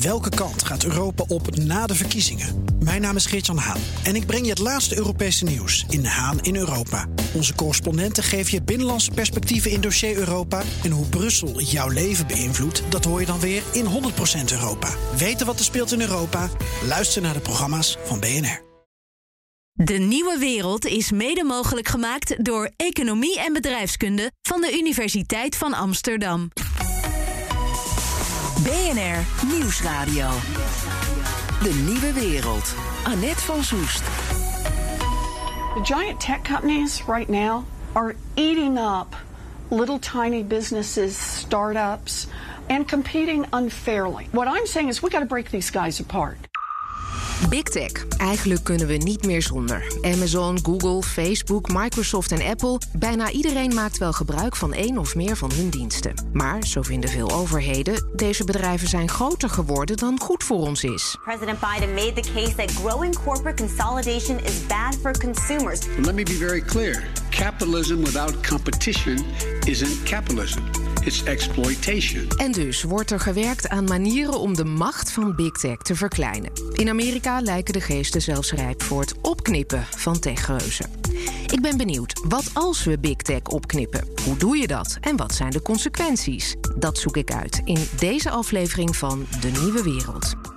Welke 0.00 0.28
kant 0.28 0.64
gaat 0.64 0.84
Europa 0.84 1.24
op 1.28 1.56
na 1.56 1.86
de 1.86 1.94
verkiezingen? 1.94 2.64
Mijn 2.78 3.00
naam 3.00 3.16
is 3.16 3.26
Geert-Jan 3.26 3.56
Haan 3.56 3.80
en 4.02 4.14
ik 4.16 4.26
breng 4.26 4.44
je 4.44 4.50
het 4.50 4.58
laatste 4.58 4.96
Europese 4.96 5.44
nieuws 5.44 5.84
in 5.88 6.04
Haan 6.04 6.40
in 6.40 6.56
Europa. 6.56 7.06
Onze 7.34 7.54
correspondenten 7.54 8.22
geven 8.22 8.52
je 8.52 8.62
binnenlandse 8.62 9.10
perspectieven 9.10 9.70
in 9.70 9.80
dossier 9.80 10.16
Europa. 10.16 10.62
En 10.82 10.90
hoe 10.90 11.06
Brussel 11.06 11.60
jouw 11.60 11.88
leven 11.88 12.26
beïnvloedt, 12.26 12.82
dat 12.88 13.04
hoor 13.04 13.20
je 13.20 13.26
dan 13.26 13.40
weer 13.40 13.62
in 13.72 13.84
100% 13.84 13.88
Europa. 14.52 14.88
Weten 15.16 15.46
wat 15.46 15.58
er 15.58 15.64
speelt 15.64 15.92
in 15.92 16.00
Europa? 16.00 16.50
Luister 16.86 17.22
naar 17.22 17.34
de 17.34 17.40
programma's 17.40 17.96
van 18.04 18.20
BNR. 18.20 18.64
De 19.72 19.98
nieuwe 19.98 20.38
wereld 20.38 20.86
is 20.86 21.10
mede 21.10 21.44
mogelijk 21.44 21.88
gemaakt 21.88 22.44
door 22.44 22.70
Economie 22.76 23.40
en 23.40 23.52
Bedrijfskunde 23.52 24.32
van 24.42 24.60
de 24.60 24.78
Universiteit 24.78 25.56
van 25.56 25.74
Amsterdam. 25.74 26.48
BNR 28.64 29.24
Nieuwsradio. 29.46 30.30
De 31.62 31.74
nieuwe 31.84 32.12
wereld. 32.12 32.74
Annette 33.04 33.40
van 33.40 33.64
Soest. 33.64 34.04
The 35.74 35.82
giant 35.84 36.20
tech 36.20 36.42
companies 36.44 37.02
right 37.06 37.28
now 37.28 37.64
are 37.92 38.14
eating 38.34 38.78
up 38.78 39.14
little 39.70 39.98
tiny 39.98 40.42
businesses, 40.42 41.16
startups, 41.16 42.26
and 42.68 42.88
competing 42.88 43.46
unfairly. 43.52 44.28
What 44.32 44.48
I'm 44.48 44.66
saying 44.66 44.88
is 44.88 45.02
we 45.02 45.10
got 45.10 45.20
to 45.20 45.26
break 45.26 45.50
these 45.50 45.70
guys 45.70 46.00
apart. 46.00 46.45
Big 47.48 47.62
Tech. 47.62 48.06
Eigenlijk 48.18 48.64
kunnen 48.64 48.86
we 48.86 48.94
niet 48.94 49.26
meer 49.26 49.42
zonder. 49.42 49.98
Amazon, 50.02 50.58
Google, 50.62 51.02
Facebook, 51.02 51.68
Microsoft 51.72 52.32
en 52.32 52.42
Apple. 52.42 52.80
Bijna 52.92 53.30
iedereen 53.30 53.74
maakt 53.74 53.98
wel 53.98 54.12
gebruik 54.12 54.56
van 54.56 54.72
één 54.72 54.98
of 54.98 55.14
meer 55.14 55.36
van 55.36 55.52
hun 55.52 55.70
diensten. 55.70 56.14
Maar, 56.32 56.66
zo 56.66 56.82
vinden 56.82 57.10
veel 57.10 57.30
overheden, 57.30 58.08
deze 58.14 58.44
bedrijven 58.44 58.88
zijn 58.88 59.08
groter 59.08 59.50
geworden 59.50 59.96
dan 59.96 60.20
goed 60.20 60.44
voor 60.44 60.60
ons 60.60 60.84
is. 60.84 61.16
President 61.24 61.58
Biden 61.60 61.94
made 61.94 62.12
the 62.20 62.30
case 62.34 62.54
that 62.54 62.70
growing 62.70 63.18
corporate 63.24 63.62
consolidation 63.62 64.38
is 64.44 64.66
bad 64.66 64.96
for 65.02 65.18
consumers. 65.18 65.80
Let 65.98 66.14
me 66.14 66.22
be 66.22 66.36
very 66.36 66.60
clear. 66.60 67.04
Capitalism 67.30 67.96
without 67.96 68.46
competition 68.48 69.24
isn't 69.64 70.02
capitalism. 70.02 70.85
It's 71.06 71.22
exploitation. 71.22 72.28
En 72.36 72.52
dus 72.52 72.82
wordt 72.82 73.10
er 73.10 73.20
gewerkt 73.20 73.68
aan 73.68 73.84
manieren 73.84 74.40
om 74.40 74.54
de 74.54 74.64
macht 74.64 75.10
van 75.10 75.34
Big 75.34 75.52
Tech 75.52 75.76
te 75.76 75.94
verkleinen. 75.94 76.50
In 76.72 76.88
Amerika 76.88 77.40
lijken 77.40 77.72
de 77.72 77.80
geesten 77.80 78.22
zelfs 78.22 78.52
rijp 78.52 78.82
voor 78.82 79.00
het 79.00 79.14
opknippen 79.20 79.86
van 79.96 80.18
techreuzen. 80.18 80.90
Ik 81.52 81.60
ben 81.60 81.76
benieuwd, 81.76 82.20
wat 82.28 82.50
als 82.52 82.84
we 82.84 82.98
Big 82.98 83.16
Tech 83.16 83.42
opknippen? 83.42 84.08
Hoe 84.24 84.36
doe 84.36 84.56
je 84.56 84.66
dat 84.66 84.98
en 85.00 85.16
wat 85.16 85.34
zijn 85.34 85.50
de 85.50 85.62
consequenties? 85.62 86.54
Dat 86.76 86.98
zoek 86.98 87.16
ik 87.16 87.32
uit 87.32 87.60
in 87.64 87.86
deze 87.98 88.30
aflevering 88.30 88.96
van 88.96 89.26
De 89.40 89.50
Nieuwe 89.60 89.82
Wereld. 89.82 90.55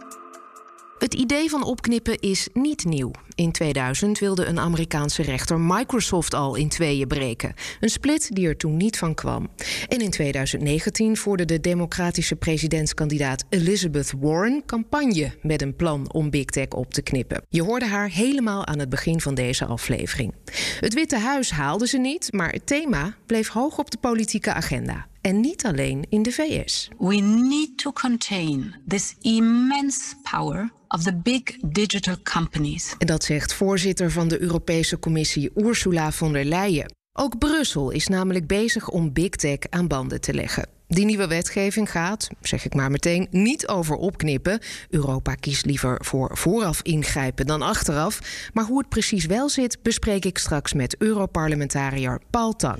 Het 0.99 1.13
idee 1.13 1.49
van 1.49 1.63
opknippen 1.63 2.19
is 2.19 2.47
niet 2.53 2.85
nieuw. 2.85 3.11
In 3.35 3.51
2000 3.51 4.19
wilde 4.19 4.45
een 4.45 4.59
Amerikaanse 4.59 5.21
rechter 5.21 5.59
Microsoft 5.59 6.33
al 6.33 6.55
in 6.55 6.69
tweeën 6.69 7.07
breken. 7.07 7.53
Een 7.79 7.89
split 7.89 8.35
die 8.35 8.47
er 8.47 8.57
toen 8.57 8.77
niet 8.77 8.97
van 8.97 9.13
kwam. 9.13 9.49
En 9.87 9.99
in 9.99 10.09
2019 10.09 11.17
voerde 11.17 11.45
de 11.45 11.59
democratische 11.59 12.35
presidentskandidaat 12.35 13.45
Elizabeth 13.49 14.13
Warren 14.19 14.63
campagne 14.65 15.31
met 15.41 15.61
een 15.61 15.75
plan 15.75 16.13
om 16.13 16.29
Big 16.29 16.45
Tech 16.45 16.69
op 16.69 16.93
te 16.93 17.01
knippen. 17.01 17.43
Je 17.49 17.63
hoorde 17.63 17.85
haar 17.85 18.09
helemaal 18.09 18.65
aan 18.65 18.79
het 18.79 18.89
begin 18.89 19.21
van 19.21 19.35
deze 19.35 19.65
aflevering. 19.65 20.33
Het 20.79 20.93
Witte 20.93 21.17
Huis 21.17 21.51
haalde 21.51 21.87
ze 21.87 21.97
niet, 21.97 22.33
maar 22.33 22.51
het 22.51 22.65
thema 22.65 23.15
bleef 23.25 23.47
hoog 23.47 23.77
op 23.77 23.91
de 23.91 23.97
politieke 23.97 24.53
agenda. 24.53 25.07
En 25.29 25.39
niet 25.39 25.65
alleen 25.65 26.05
in 26.09 26.23
de 26.23 26.31
VS. 26.31 26.89
We 26.97 27.15
need 27.15 27.77
to 27.77 27.91
contain 27.91 28.75
this 28.87 29.15
immense 29.21 30.15
power 30.31 30.71
of 30.87 31.03
the 31.03 31.15
big 31.15 31.41
digital 31.65 32.15
companies. 32.33 32.95
En 32.97 33.07
dat 33.07 33.23
zegt 33.23 33.53
voorzitter 33.53 34.11
van 34.11 34.27
de 34.27 34.41
Europese 34.41 34.99
Commissie 34.99 35.51
Ursula 35.55 36.11
von 36.11 36.33
der 36.33 36.45
Leyen. 36.45 36.93
Ook 37.13 37.37
Brussel 37.37 37.89
is 37.89 38.07
namelijk 38.07 38.47
bezig 38.47 38.89
om 38.89 39.13
big 39.13 39.29
tech 39.29 39.57
aan 39.69 39.87
banden 39.87 40.21
te 40.21 40.33
leggen. 40.33 40.67
Die 40.87 41.05
nieuwe 41.05 41.27
wetgeving 41.27 41.91
gaat, 41.91 42.27
zeg 42.41 42.65
ik 42.65 42.73
maar 42.73 42.91
meteen, 42.91 43.27
niet 43.31 43.67
over 43.67 43.95
opknippen. 43.95 44.59
Europa 44.89 45.35
kiest 45.35 45.65
liever 45.65 46.05
voor 46.05 46.37
vooraf 46.37 46.81
ingrijpen 46.81 47.45
dan 47.45 47.61
achteraf. 47.61 48.19
Maar 48.53 48.65
hoe 48.65 48.77
het 48.77 48.89
precies 48.89 49.25
wel 49.25 49.49
zit, 49.49 49.77
bespreek 49.81 50.25
ik 50.25 50.37
straks 50.37 50.73
met 50.73 50.95
Europarlementariër 50.97 52.21
Paul 52.29 52.55
Tang. 52.55 52.79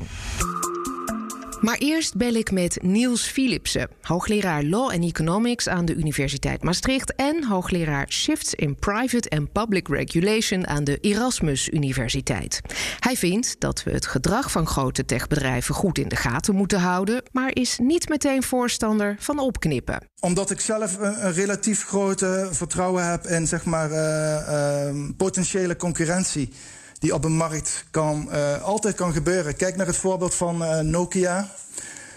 Maar 1.62 1.78
eerst 1.78 2.16
bel 2.16 2.34
ik 2.34 2.52
met 2.52 2.78
Niels 2.81 3.22
Philipsen, 3.22 3.90
hoogleraar 4.02 4.64
Law 4.64 4.92
and 4.92 5.03
Economics 5.03 5.68
aan 5.68 5.86
de 5.86 5.96
Universiteit 5.96 6.64
Maastricht 6.64 7.16
en 7.16 7.44
hoogleraar 7.44 8.12
Shifts 8.12 8.53
in 8.53 8.75
Private 8.75 9.30
and 9.30 9.52
Public 9.52 9.88
Regulation 9.88 10.68
aan 10.68 10.84
de 10.84 10.97
Erasmus 10.97 11.70
Universiteit. 11.70 12.62
Hij 13.00 13.16
vindt 13.16 13.56
dat 13.59 13.84
we 13.84 13.92
het 13.92 14.06
gedrag 14.06 14.52
van 14.52 14.68
grote 14.68 15.06
techbedrijven 15.06 15.75
goed 15.75 15.97
in 15.97 16.08
de 16.08 16.16
gaten 16.16 16.56
moeten 16.56 16.80
houden, 16.80 17.24
maar 17.31 17.56
is 17.56 17.78
niet 17.78 18.09
meteen 18.09 18.44
voorstander 18.44 19.16
van 19.20 19.40
opknippen. 19.40 20.08
Omdat 20.20 20.52
ik 20.52 20.59
zelf 20.59 20.97
een, 21.00 21.34
relatief 21.34 21.86
grote 21.86 22.47
vertrouwen 22.52 23.09
heb 23.09 23.26
in 23.26 23.47
zeg 23.47 23.66
maar, 23.66 23.91
uh, 23.91 24.96
uh, 24.96 25.09
potentiële 25.18 25.76
concurrentie 25.76 26.50
die 26.99 27.13
op 27.13 27.23
een 27.23 27.35
markt 27.35 27.85
kan, 27.91 28.27
uh, 28.31 28.61
altijd 28.61 28.95
kan 28.95 29.13
gebeuren. 29.13 29.55
Kijk 29.55 29.75
naar 29.75 29.87
het 29.87 29.97
voorbeeld 29.97 30.35
van 30.35 30.61
uh, 30.61 30.79
Nokia. 30.79 31.49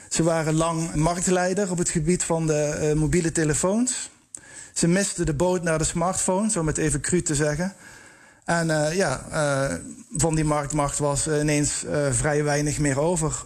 Ze 0.09 0.23
waren 0.23 0.55
lang 0.55 0.95
marktleider 0.95 1.71
op 1.71 1.79
het 1.79 1.89
gebied 1.89 2.25
van 2.25 2.47
de 2.47 2.79
uh, 2.83 2.93
mobiele 3.01 3.33
telefoons. 3.33 4.11
Ze 4.73 4.89
misten 4.89 5.27
de 5.27 5.35
boot 5.35 5.63
naar 5.63 5.79
de 5.79 5.85
smartphone, 5.85 6.51
zo 6.51 6.63
met 6.63 6.79
even 6.79 7.01
cru 7.01 7.23
te 7.23 7.35
zeggen. 7.35 7.75
En 8.45 8.95
ja, 8.95 9.21
van 10.17 10.35
die 10.35 10.45
marktmacht 10.45 10.99
was 10.99 11.29
ineens 11.29 11.85
vrij 12.11 12.45
weinig 12.45 12.79
meer 12.79 13.01
over. 13.01 13.45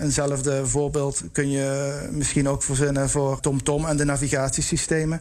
eenzelfde 0.00 0.66
voorbeeld 0.66 1.22
kun 1.32 1.50
je 1.50 1.98
misschien 2.10 2.48
ook 2.48 2.62
verzinnen 2.62 3.10
voor 3.10 3.40
TomTom 3.40 3.86
en 3.86 3.96
de 3.96 4.04
navigatiesystemen. 4.04 5.20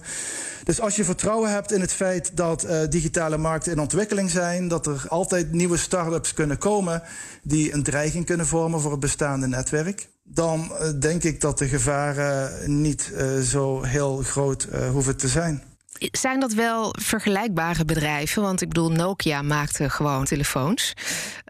Dus 0.64 0.82
als 0.82 0.96
je 0.96 1.04
vertrouwen 1.04 1.52
hebt 1.52 1.72
in 1.72 1.82
het 1.82 1.94
feit 1.94 2.32
dat 2.34 2.68
digitale 2.90 3.38
markten 3.38 3.72
in 3.72 3.80
ontwikkeling 3.80 4.30
zijn, 4.30 4.68
dat 4.68 4.88
er 4.88 5.06
altijd 5.08 5.52
nieuwe 5.52 5.78
start-ups 5.78 6.34
kunnen 6.34 6.58
komen 6.58 7.02
die 7.44 7.74
een 7.74 7.84
dreiging 7.84 8.26
kunnen 8.26 8.46
vormen 8.46 8.82
voor 8.82 8.92
het 8.92 9.00
bestaande 9.00 9.48
netwerk, 9.48 10.10
dan 10.24 10.72
denk 11.00 11.24
ik 11.24 11.42
dat 11.42 11.58
de 11.58 11.68
gevaren 11.68 12.52
niet 12.82 13.14
zo 13.44 13.84
heel 13.84 14.18
groot 14.24 14.68
hoeven 14.92 15.18
te 15.18 15.28
zijn. 15.28 15.64
Zijn 16.12 16.40
dat 16.40 16.54
wel 16.54 16.96
vergelijkbare 17.00 17.86
bedrijven? 17.86 18.42
Want 18.42 18.62
ik 18.62 18.68
bedoel, 18.68 18.92
Nokia 18.92 19.42
maakte 19.42 19.90
gewoon 19.90 20.26
telefoons. 20.26 20.94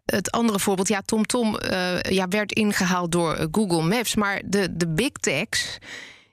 Het 0.05 0.31
andere 0.31 0.59
voorbeeld, 0.59 0.87
ja, 0.87 1.01
TomTom 1.05 1.57
Tom, 1.57 1.71
ja, 2.09 2.27
werd 2.27 2.53
ingehaald 2.53 3.11
door 3.11 3.47
Google 3.51 3.83
Maps. 3.83 4.15
Maar 4.15 4.41
de, 4.45 4.77
de 4.77 4.87
big 4.87 5.11
techs 5.11 5.77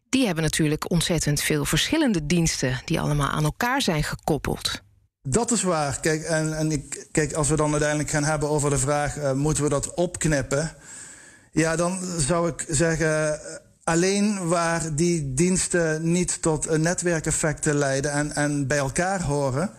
die 0.09 0.27
hebben 0.27 0.45
natuurlijk 0.45 0.91
ontzettend 0.91 1.41
veel 1.41 1.65
verschillende 1.65 2.27
diensten 2.27 2.81
die 2.85 3.01
allemaal 3.01 3.29
aan 3.29 3.45
elkaar 3.45 3.83
zijn 3.83 4.03
gekoppeld. 4.03 4.83
Dat 5.23 5.51
is 5.51 5.63
waar. 5.63 6.01
Kijk, 6.01 6.23
en, 6.23 6.57
en 6.57 6.73
ik, 6.73 7.07
kijk, 7.13 7.33
als 7.33 7.49
we 7.49 7.57
dan 7.57 7.71
uiteindelijk 7.71 8.11
gaan 8.11 8.25
hebben 8.25 8.49
over 8.49 8.71
de 8.71 8.79
vraag: 8.79 9.17
uh, 9.17 9.33
moeten 9.33 9.63
we 9.63 9.69
dat 9.69 9.95
opknippen? 9.95 10.77
Ja, 11.53 11.77
dan 11.77 11.99
zou 12.19 12.49
ik 12.49 12.65
zeggen. 12.69 13.41
Alleen 13.87 14.49
waar 14.49 14.95
die 14.95 15.35
diensten 15.35 16.13
niet 16.13 16.43
tot 16.43 16.79
netwerkeffecten 16.79 17.75
leiden 17.75 18.13
en, 18.13 18.35
en 18.35 18.67
bij 18.67 18.79
elkaar 18.79 19.23
horen, 19.23 19.71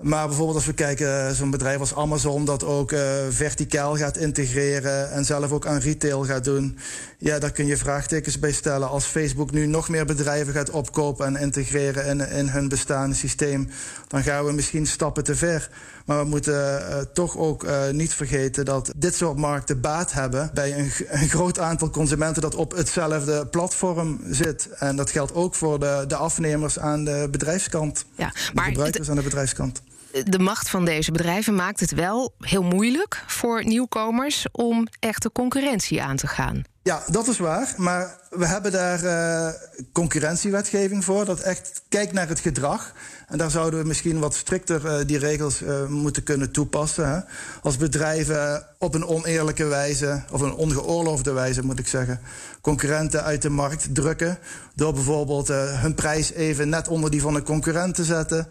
maar 0.00 0.26
bijvoorbeeld 0.26 0.56
als 0.56 0.66
we 0.66 0.72
kijken, 0.72 1.34
zo'n 1.34 1.50
bedrijf 1.50 1.80
als 1.80 1.94
Amazon 1.94 2.44
dat 2.44 2.64
ook 2.64 2.92
uh, 2.92 3.00
verticaal 3.28 3.96
gaat 3.96 4.16
integreren 4.16 5.10
en 5.10 5.24
zelf 5.24 5.52
ook 5.52 5.66
aan 5.66 5.78
retail 5.78 6.24
gaat 6.24 6.44
doen. 6.44 6.78
Ja, 7.18 7.38
daar 7.38 7.52
kun 7.52 7.66
je 7.66 7.76
vraagtekens 7.76 8.38
bij 8.38 8.52
stellen. 8.52 8.88
Als 8.88 9.04
Facebook 9.04 9.50
nu 9.50 9.66
nog 9.66 9.88
meer 9.88 10.04
bedrijven 10.04 10.52
gaat 10.52 10.70
opkopen 10.70 11.26
en 11.26 11.36
integreren 11.36 12.06
in, 12.06 12.20
in 12.30 12.48
hun 12.48 12.68
bestaande 12.68 13.16
systeem, 13.16 13.68
dan 14.08 14.22
gaan 14.22 14.44
we 14.44 14.52
misschien 14.52 14.86
stappen 14.86 15.24
te 15.24 15.36
ver. 15.36 15.70
Maar 16.04 16.22
we 16.22 16.28
moeten 16.28 16.80
uh, 16.80 16.98
toch 16.98 17.36
ook 17.36 17.64
uh, 17.64 17.88
niet 17.90 18.14
vergeten 18.14 18.64
dat 18.64 18.92
dit 18.96 19.14
soort 19.14 19.36
markten 19.36 19.80
baat 19.80 20.12
hebben 20.12 20.50
bij 20.54 20.78
een, 20.78 20.90
een, 21.08 21.28
groot 21.28 21.58
aantal 21.58 21.90
consumenten 21.90 22.42
dat 22.42 22.54
op 22.54 22.76
hetzelfde 22.76 23.46
platform 23.46 24.20
zit. 24.30 24.68
En 24.68 24.96
dat 24.96 25.10
geldt 25.10 25.34
ook 25.34 25.54
voor 25.54 25.78
de, 25.78 26.04
de 26.08 26.16
afnemers 26.16 26.78
aan 26.78 27.04
de 27.04 27.28
bedrijfskant. 27.30 28.04
Ja, 28.14 28.32
maar 28.54 28.64
de 28.64 28.70
gebruikers 28.70 29.10
aan 29.10 29.16
de 29.16 29.22
bedrijfskant 29.22 29.82
de 30.22 30.38
macht 30.38 30.70
van 30.70 30.84
deze 30.84 31.12
bedrijven 31.12 31.54
maakt 31.54 31.80
het 31.80 31.92
wel 31.92 32.34
heel 32.38 32.62
moeilijk 32.62 33.24
voor 33.26 33.64
nieuwkomers 33.64 34.46
om 34.52 34.86
echte 35.00 35.32
concurrentie 35.32 36.02
aan 36.02 36.16
te 36.16 36.26
gaan. 36.26 36.62
Ja, 36.84 37.02
dat 37.10 37.28
is 37.28 37.38
waar. 37.38 37.74
Maar 37.76 38.18
we 38.30 38.46
hebben 38.46 38.72
daar 38.72 39.04
uh, 39.04 39.48
concurrentiewetgeving 39.92 41.04
voor. 41.04 41.24
Dat 41.24 41.40
echt 41.40 41.82
kijkt 41.88 42.12
naar 42.12 42.28
het 42.28 42.40
gedrag. 42.40 42.92
En 43.28 43.38
daar 43.38 43.50
zouden 43.50 43.80
we 43.80 43.86
misschien 43.86 44.18
wat 44.18 44.34
strikter 44.34 44.84
uh, 44.84 45.06
die 45.06 45.18
regels 45.18 45.62
uh, 45.62 45.86
moeten 45.86 46.22
kunnen 46.22 46.50
toepassen. 46.50 47.08
Hè? 47.08 47.20
Als 47.62 47.76
bedrijven 47.76 48.66
op 48.78 48.94
een 48.94 49.06
oneerlijke 49.06 49.64
wijze, 49.64 50.22
of 50.30 50.40
een 50.40 50.54
ongeoorloofde 50.54 51.32
wijze 51.32 51.64
moet 51.64 51.78
ik 51.78 51.88
zeggen, 51.88 52.20
concurrenten 52.60 53.22
uit 53.22 53.42
de 53.42 53.50
markt 53.50 53.94
drukken. 53.94 54.38
Door 54.74 54.92
bijvoorbeeld 54.92 55.48
hun 55.48 55.94
prijs 55.94 56.32
even 56.32 56.68
net 56.68 56.88
onder 56.88 57.10
die 57.10 57.20
van 57.20 57.34
een 57.34 57.42
concurrent 57.42 57.94
te 57.94 58.04
zetten 58.04 58.48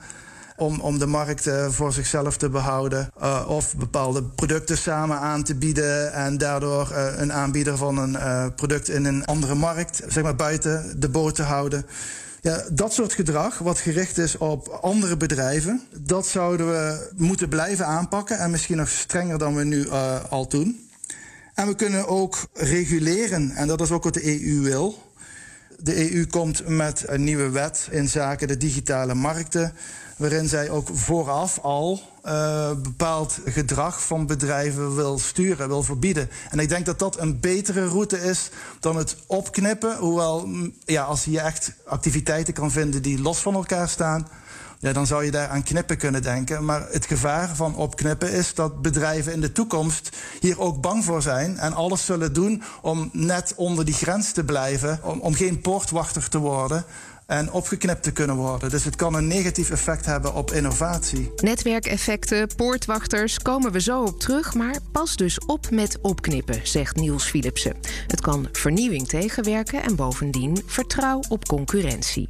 om, 0.57 0.79
om 0.79 0.99
de 0.99 1.05
markt 1.05 1.47
uh, 1.47 1.69
voor 1.69 1.93
zichzelf 1.93 2.37
te 2.37 2.49
behouden. 2.49 3.09
Uh, 3.21 3.45
of 3.47 3.75
bepaalde 3.75 4.23
producten 4.23 4.77
samen 4.77 5.19
aan 5.19 5.43
te 5.43 5.55
bieden 5.55 6.13
en 6.13 6.37
daardoor 6.37 6.89
uh, 6.91 7.05
een 7.15 7.33
aanbieder 7.33 7.77
van 7.77 7.97
een 7.97 8.53
product 8.55 8.89
in 8.89 9.05
een 9.05 9.25
andere 9.25 9.55
markt, 9.55 10.01
zeg 10.07 10.23
maar 10.23 10.35
buiten 10.35 10.99
de 10.99 11.09
boot 11.09 11.35
te 11.35 11.43
houden. 11.43 11.85
Ja, 12.41 12.63
dat 12.71 12.93
soort 12.93 13.13
gedrag, 13.13 13.57
wat 13.57 13.79
gericht 13.79 14.17
is 14.17 14.37
op 14.37 14.67
andere 14.67 15.17
bedrijven, 15.17 15.81
dat 15.99 16.27
zouden 16.27 16.67
we 16.67 17.09
moeten 17.15 17.49
blijven 17.49 17.85
aanpakken 17.85 18.37
en 18.37 18.51
misschien 18.51 18.77
nog 18.77 18.89
strenger 18.89 19.37
dan 19.37 19.55
we 19.55 19.63
nu 19.63 19.89
al 20.29 20.47
doen. 20.47 20.89
En 21.53 21.67
we 21.67 21.75
kunnen 21.75 22.07
ook 22.07 22.37
reguleren, 22.53 23.51
en 23.51 23.67
dat 23.67 23.81
is 23.81 23.91
ook 23.91 24.03
wat 24.03 24.13
de 24.13 24.45
EU 24.45 24.61
wil. 24.61 25.11
De 25.79 26.13
EU 26.13 26.25
komt 26.25 26.67
met 26.67 27.03
een 27.07 27.23
nieuwe 27.23 27.49
wet 27.49 27.87
in 27.91 28.09
zaken 28.09 28.47
de 28.47 28.57
digitale 28.57 29.13
markten 29.13 29.73
waarin 30.17 30.47
zij 30.47 30.69
ook 30.69 30.87
vooraf 30.93 31.59
al 31.59 32.01
uh, 32.25 32.71
bepaald 32.81 33.39
gedrag 33.45 34.05
van 34.05 34.25
bedrijven 34.25 34.95
wil 34.95 35.19
sturen, 35.19 35.67
wil 35.67 35.83
verbieden. 35.83 36.29
En 36.49 36.59
ik 36.59 36.69
denk 36.69 36.85
dat 36.85 36.99
dat 36.99 37.19
een 37.19 37.39
betere 37.39 37.87
route 37.87 38.21
is 38.21 38.49
dan 38.79 38.95
het 38.95 39.15
opknippen. 39.25 39.97
Hoewel, 39.97 40.49
ja, 40.85 41.03
als 41.03 41.23
je 41.23 41.39
echt 41.39 41.73
activiteiten 41.85 42.53
kan 42.53 42.71
vinden 42.71 43.01
die 43.01 43.21
los 43.21 43.39
van 43.39 43.53
elkaar 43.53 43.89
staan. 43.89 44.27
Ja, 44.79 44.93
dan 44.93 45.07
zou 45.07 45.25
je 45.25 45.31
daar 45.31 45.47
aan 45.47 45.63
knippen 45.63 45.97
kunnen 45.97 46.21
denken. 46.21 46.65
Maar 46.65 46.87
het 46.91 47.05
gevaar 47.05 47.55
van 47.55 47.75
opknippen 47.75 48.31
is 48.31 48.53
dat 48.53 48.81
bedrijven 48.81 49.33
in 49.33 49.41
de 49.41 49.51
toekomst 49.51 50.09
hier 50.39 50.59
ook 50.59 50.81
bang 50.81 51.05
voor 51.05 51.21
zijn. 51.21 51.57
En 51.57 51.73
alles 51.73 52.05
zullen 52.05 52.33
doen 52.33 52.63
om 52.81 53.09
net 53.13 53.53
onder 53.55 53.85
die 53.85 53.93
grens 53.93 54.31
te 54.31 54.43
blijven. 54.43 54.99
Om, 55.03 55.19
om 55.19 55.33
geen 55.33 55.61
poortwachter 55.61 56.29
te 56.29 56.37
worden 56.37 56.85
en 57.33 57.51
opgeknipt 57.51 58.03
te 58.03 58.11
kunnen 58.11 58.35
worden. 58.35 58.69
Dus 58.69 58.83
het 58.83 58.95
kan 58.95 59.15
een 59.15 59.27
negatief 59.27 59.69
effect 59.69 60.05
hebben 60.05 60.33
op 60.33 60.51
innovatie. 60.51 61.31
Netwerkeffecten, 61.35 62.47
poortwachters, 62.55 63.39
komen 63.39 63.71
we 63.71 63.81
zo 63.81 64.03
op 64.03 64.19
terug. 64.19 64.53
Maar 64.53 64.75
pas 64.91 65.15
dus 65.15 65.39
op 65.39 65.69
met 65.71 65.97
opknippen, 66.01 66.59
zegt 66.63 66.95
Niels 66.95 67.23
Philipsen. 67.23 67.75
Het 68.07 68.21
kan 68.21 68.47
vernieuwing 68.51 69.07
tegenwerken 69.07 69.83
en 69.83 69.95
bovendien 69.95 70.61
vertrouw 70.65 71.19
op 71.29 71.47
concurrentie. 71.47 72.27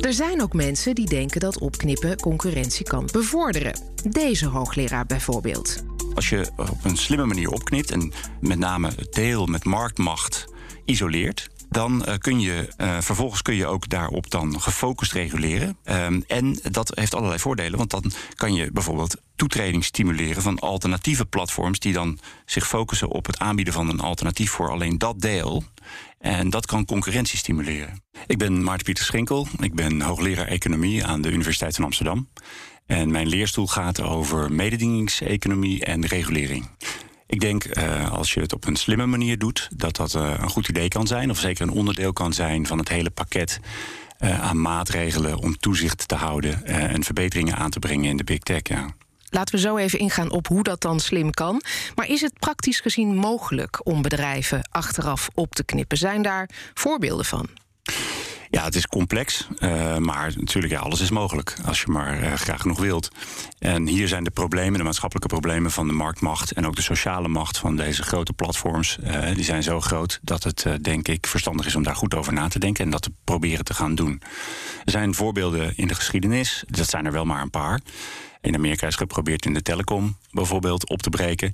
Er 0.00 0.12
zijn 0.12 0.42
ook 0.42 0.52
mensen 0.52 0.94
die 0.94 1.08
denken 1.08 1.40
dat 1.40 1.58
opknippen 1.58 2.20
concurrentie 2.20 2.84
kan 2.84 3.08
bevorderen. 3.12 3.80
Deze 4.10 4.46
hoogleraar 4.46 5.06
bijvoorbeeld. 5.06 5.82
Als 6.14 6.28
je 6.28 6.50
op 6.56 6.84
een 6.84 6.96
slimme 6.96 7.26
manier 7.26 7.50
opknipt 7.50 7.90
en 7.90 8.12
met 8.40 8.58
name 8.58 8.88
het 8.96 9.12
deel 9.12 9.46
met 9.46 9.64
marktmacht 9.64 10.46
isoleert, 10.84 11.48
dan 11.68 12.04
uh, 12.08 12.14
kun 12.18 12.40
je 12.40 12.68
uh, 12.78 13.00
vervolgens 13.00 13.42
kun 13.42 13.54
je 13.54 13.66
ook 13.66 13.88
daarop 13.88 14.30
dan 14.30 14.60
gefocust 14.60 15.12
reguleren. 15.12 15.76
Um, 15.84 16.24
en 16.26 16.58
dat 16.70 16.92
heeft 16.94 17.14
allerlei 17.14 17.38
voordelen, 17.38 17.78
want 17.78 17.90
dan 17.90 18.12
kan 18.34 18.54
je 18.54 18.72
bijvoorbeeld 18.72 19.16
toetreding 19.36 19.84
stimuleren 19.84 20.42
van 20.42 20.58
alternatieve 20.58 21.24
platforms 21.24 21.78
die 21.78 21.92
dan 21.92 22.18
zich 22.46 22.66
focussen 22.66 23.08
op 23.08 23.26
het 23.26 23.38
aanbieden 23.38 23.74
van 23.74 23.88
een 23.88 24.00
alternatief 24.00 24.50
voor 24.50 24.70
alleen 24.70 24.98
dat 24.98 25.20
deel. 25.20 25.64
En 26.18 26.50
dat 26.50 26.66
kan 26.66 26.84
concurrentie 26.84 27.38
stimuleren. 27.38 28.02
Ik 28.26 28.38
ben 28.38 28.62
Maarten 28.62 28.84
Pieter 28.84 29.04
Schinkel. 29.04 29.46
Ik 29.60 29.74
ben 29.74 30.00
hoogleraar 30.00 30.46
economie 30.46 31.04
aan 31.06 31.22
de 31.22 31.30
Universiteit 31.30 31.74
van 31.74 31.84
Amsterdam. 31.84 32.28
En 32.86 33.10
mijn 33.10 33.26
leerstoel 33.26 33.66
gaat 33.66 34.00
over 34.00 34.52
mededingingseconomie 34.52 35.84
en 35.84 36.06
regulering. 36.06 36.68
Ik 37.28 37.40
denk, 37.40 37.78
uh, 37.78 38.12
als 38.12 38.34
je 38.34 38.40
het 38.40 38.52
op 38.52 38.66
een 38.66 38.76
slimme 38.76 39.06
manier 39.06 39.38
doet, 39.38 39.68
dat 39.76 39.96
dat 39.96 40.14
uh, 40.14 40.34
een 40.38 40.50
goed 40.50 40.68
idee 40.68 40.88
kan 40.88 41.06
zijn. 41.06 41.30
Of 41.30 41.38
zeker 41.38 41.62
een 41.62 41.72
onderdeel 41.72 42.12
kan 42.12 42.32
zijn 42.32 42.66
van 42.66 42.78
het 42.78 42.88
hele 42.88 43.10
pakket 43.10 43.60
uh, 44.20 44.40
aan 44.40 44.60
maatregelen 44.60 45.38
om 45.38 45.58
toezicht 45.58 46.08
te 46.08 46.14
houden 46.14 46.64
en 46.64 47.04
verbeteringen 47.04 47.56
aan 47.56 47.70
te 47.70 47.78
brengen 47.78 48.10
in 48.10 48.16
de 48.16 48.24
big 48.24 48.38
tech. 48.38 48.60
Ja. 48.62 48.94
Laten 49.30 49.54
we 49.54 49.60
zo 49.60 49.76
even 49.76 49.98
ingaan 49.98 50.30
op 50.30 50.46
hoe 50.46 50.62
dat 50.62 50.80
dan 50.80 51.00
slim 51.00 51.30
kan. 51.30 51.62
Maar 51.94 52.08
is 52.08 52.20
het 52.20 52.38
praktisch 52.38 52.80
gezien 52.80 53.16
mogelijk 53.16 53.86
om 53.86 54.02
bedrijven 54.02 54.68
achteraf 54.70 55.28
op 55.34 55.54
te 55.54 55.64
knippen? 55.64 55.98
Zijn 55.98 56.22
daar 56.22 56.50
voorbeelden 56.74 57.24
van? 57.24 57.48
Ja, 58.50 58.64
het 58.64 58.74
is 58.74 58.86
complex, 58.86 59.48
uh, 59.58 59.96
maar 59.96 60.32
natuurlijk, 60.36 60.72
ja, 60.72 60.80
alles 60.80 61.00
is 61.00 61.10
mogelijk 61.10 61.56
als 61.64 61.80
je 61.80 61.90
maar 61.90 62.22
uh, 62.22 62.32
graag 62.32 62.60
genoeg 62.60 62.80
wilt. 62.80 63.08
En 63.58 63.86
hier 63.86 64.08
zijn 64.08 64.24
de 64.24 64.30
problemen, 64.30 64.78
de 64.78 64.84
maatschappelijke 64.84 65.28
problemen 65.28 65.70
van 65.70 65.86
de 65.86 65.92
marktmacht 65.92 66.52
en 66.52 66.66
ook 66.66 66.76
de 66.76 66.82
sociale 66.82 67.28
macht 67.28 67.58
van 67.58 67.76
deze 67.76 68.02
grote 68.02 68.32
platforms, 68.32 68.98
uh, 69.04 69.34
die 69.34 69.44
zijn 69.44 69.62
zo 69.62 69.80
groot 69.80 70.18
dat 70.22 70.44
het, 70.44 70.66
denk 70.80 71.08
ik, 71.08 71.26
verstandig 71.26 71.66
is 71.66 71.74
om 71.74 71.82
daar 71.82 71.96
goed 71.96 72.14
over 72.14 72.32
na 72.32 72.48
te 72.48 72.58
denken 72.58 72.84
en 72.84 72.90
dat 72.90 73.02
te 73.02 73.12
proberen 73.24 73.64
te 73.64 73.74
gaan 73.74 73.94
doen. 73.94 74.22
Er 74.84 74.90
zijn 74.90 75.14
voorbeelden 75.14 75.76
in 75.76 75.88
de 75.88 75.94
geschiedenis, 75.94 76.64
dat 76.66 76.88
zijn 76.88 77.06
er 77.06 77.12
wel 77.12 77.24
maar 77.24 77.42
een 77.42 77.50
paar. 77.50 77.80
In 78.40 78.54
Amerika 78.54 78.86
is 78.86 78.96
geprobeerd 78.96 79.44
in 79.44 79.54
de 79.54 79.62
telecom 79.62 80.16
bijvoorbeeld 80.30 80.88
op 80.88 81.02
te 81.02 81.10
breken. 81.10 81.52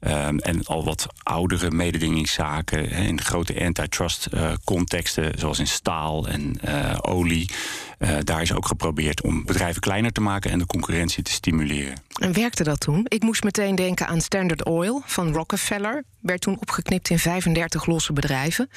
Um, 0.00 0.38
en 0.38 0.64
al 0.64 0.84
wat 0.84 1.06
oudere 1.22 1.70
mededingingszaken 1.70 2.90
in 2.90 3.20
grote 3.20 3.64
antitrust 3.64 4.28
uh, 4.34 4.52
contexten, 4.64 5.38
zoals 5.38 5.58
in 5.58 5.66
staal 5.66 6.28
en 6.28 6.60
uh, 6.64 6.96
olie. 7.00 7.50
Uh, 7.98 8.16
daar 8.24 8.42
is 8.42 8.52
ook 8.52 8.66
geprobeerd 8.66 9.22
om 9.22 9.44
bedrijven 9.44 9.80
kleiner 9.80 10.12
te 10.12 10.20
maken 10.20 10.50
en 10.50 10.58
de 10.58 10.66
concurrentie 10.66 11.22
te 11.22 11.30
stimuleren. 11.30 12.02
En 12.20 12.32
werkte 12.32 12.64
dat 12.64 12.80
toen? 12.80 13.04
Ik 13.08 13.22
moest 13.22 13.44
meteen 13.44 13.74
denken 13.74 14.06
aan 14.06 14.20
Standard 14.20 14.64
Oil 14.64 15.02
van 15.04 15.32
Rockefeller. 15.32 16.04
Werd 16.20 16.40
toen 16.40 16.60
opgeknipt 16.60 17.10
in 17.10 17.18
35 17.18 17.86
losse 17.86 18.12
bedrijven. 18.12 18.70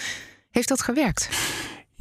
Heeft 0.52 0.68
dat 0.68 0.82
gewerkt? 0.82 1.30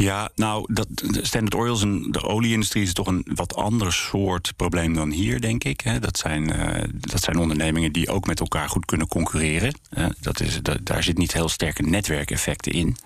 Ja, 0.00 0.30
nou, 0.34 0.64
dat, 0.72 0.88
Standard 1.22 1.54
Oil 1.54 1.80
en 1.80 2.10
de 2.10 2.22
olieindustrie 2.22 2.82
is 2.82 2.92
toch 2.92 3.06
een 3.06 3.26
wat 3.34 3.54
ander 3.54 3.92
soort 3.92 4.52
probleem 4.56 4.94
dan 4.94 5.10
hier, 5.10 5.40
denk 5.40 5.64
ik. 5.64 6.02
Dat 6.02 6.18
zijn, 6.18 6.52
uh, 6.52 6.84
dat 6.92 7.22
zijn 7.22 7.38
ondernemingen 7.38 7.92
die 7.92 8.10
ook 8.10 8.26
met 8.26 8.40
elkaar 8.40 8.68
goed 8.68 8.84
kunnen 8.84 9.08
concurreren. 9.08 9.78
dat 10.20 10.40
is, 10.40 10.60
daar 10.82 11.02
zit 11.02 11.18
niet 11.18 11.32
heel 11.32 11.48
sterke 11.48 11.82
netwerkeffecten 11.82 12.72
in. 12.72 12.96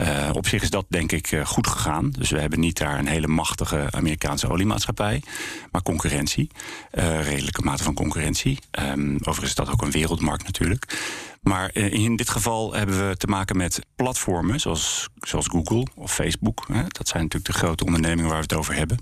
Uh, 0.00 0.30
op 0.32 0.46
zich 0.46 0.62
is 0.62 0.70
dat 0.70 0.84
denk 0.88 1.12
ik 1.12 1.30
uh, 1.30 1.46
goed 1.46 1.66
gegaan. 1.66 2.10
Dus 2.10 2.30
we 2.30 2.40
hebben 2.40 2.60
niet 2.60 2.78
daar 2.78 2.98
een 2.98 3.06
hele 3.06 3.26
machtige 3.26 3.86
Amerikaanse 3.90 4.48
oliemaatschappij, 4.48 5.22
maar 5.70 5.82
concurrentie. 5.82 6.50
Uh, 6.92 7.22
redelijke 7.22 7.62
mate 7.62 7.82
van 7.82 7.94
concurrentie. 7.94 8.58
Um, 8.80 9.14
overigens 9.14 9.48
is 9.48 9.54
dat 9.54 9.70
ook 9.70 9.82
een 9.82 9.90
wereldmarkt 9.90 10.44
natuurlijk. 10.44 10.98
Maar 11.42 11.74
in 11.74 12.16
dit 12.16 12.30
geval 12.30 12.74
hebben 12.74 13.08
we 13.08 13.16
te 13.16 13.26
maken 13.26 13.56
met 13.56 13.86
platformen 13.96 14.60
zoals, 14.60 15.08
zoals 15.20 15.46
Google 15.46 15.86
of 15.94 16.14
Facebook. 16.14 16.64
Hè. 16.72 16.82
Dat 16.88 17.08
zijn 17.08 17.22
natuurlijk 17.22 17.52
de 17.52 17.58
grote 17.58 17.84
ondernemingen 17.84 18.30
waar 18.30 18.40
we 18.40 18.46
het 18.48 18.54
over 18.54 18.74
hebben. 18.74 18.98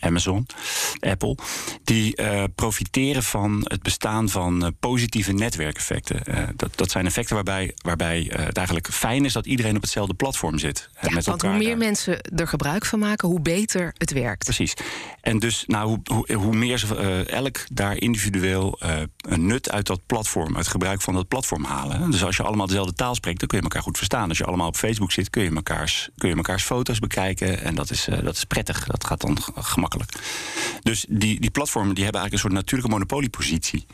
Amazon, 0.00 0.46
Apple, 1.00 1.36
die 1.84 2.20
uh, 2.20 2.44
profiteren 2.54 3.22
van 3.22 3.60
het 3.64 3.82
bestaan 3.82 4.28
van 4.28 4.64
uh, 4.64 4.68
positieve 4.80 5.32
netwerkeffecten. 5.32 6.20
Uh, 6.28 6.42
dat, 6.56 6.76
dat 6.76 6.90
zijn 6.90 7.06
effecten 7.06 7.34
waarbij, 7.34 7.74
waarbij 7.82 8.30
het 8.32 8.56
eigenlijk 8.56 8.88
fijn 8.92 9.24
is 9.24 9.32
dat 9.32 9.46
iedereen 9.46 9.76
op 9.76 9.82
hetzelfde 9.82 10.14
platform 10.14 10.58
zit. 10.58 10.88
Ja, 11.00 11.10
met 11.10 11.24
want 11.26 11.42
hoe 11.42 11.56
meer 11.56 11.68
daar. 11.68 11.76
mensen 11.76 12.20
er 12.20 12.48
gebruik 12.48 12.86
van 12.86 12.98
maken, 12.98 13.28
hoe 13.28 13.40
beter 13.40 13.94
het 13.98 14.12
werkt. 14.12 14.44
Precies. 14.44 14.74
En 15.20 15.38
dus 15.38 15.64
nou, 15.66 15.88
hoe, 15.88 16.00
hoe, 16.04 16.32
hoe 16.36 16.56
meer 16.56 16.78
ze 16.78 17.24
elk 17.30 17.64
daar 17.72 17.96
individueel 17.96 18.78
een 19.16 19.46
nut 19.46 19.70
uit 19.70 19.86
dat 19.86 20.00
platform, 20.06 20.56
uit 20.56 20.68
gebruik 20.68 21.00
van 21.00 21.14
dat 21.14 21.28
platform 21.28 21.64
halen. 21.64 22.10
Dus 22.10 22.24
als 22.24 22.36
je 22.36 22.42
allemaal 22.42 22.66
dezelfde 22.66 22.94
taal 22.94 23.14
spreekt, 23.14 23.38
dan 23.38 23.48
kun 23.48 23.58
je 23.58 23.64
elkaar 23.64 23.82
goed 23.82 23.96
verstaan. 23.96 24.28
Als 24.28 24.38
je 24.38 24.44
allemaal 24.44 24.68
op 24.68 24.76
Facebook 24.76 25.12
zit, 25.12 25.30
kun 25.30 25.42
je 25.42 25.50
mekaars, 25.50 26.08
kun 26.16 26.28
je 26.28 26.36
mekaars 26.36 26.62
foto's 26.62 26.98
bekijken. 26.98 27.62
En 27.62 27.74
dat 27.74 27.90
is, 27.90 28.08
dat 28.22 28.36
is 28.36 28.44
prettig. 28.44 28.84
Dat 28.86 29.04
gaat 29.04 29.20
dan 29.20 29.38
gemakkelijk 29.54 29.89
dus 30.82 31.06
die, 31.08 31.40
die 31.40 31.50
platformen 31.50 31.94
die 31.94 32.04
hebben 32.04 32.20
eigenlijk 32.20 32.32
een 32.32 32.50
soort 32.50 32.62
natuurlijke 32.62 32.92
monopoliepositie. 32.92 33.86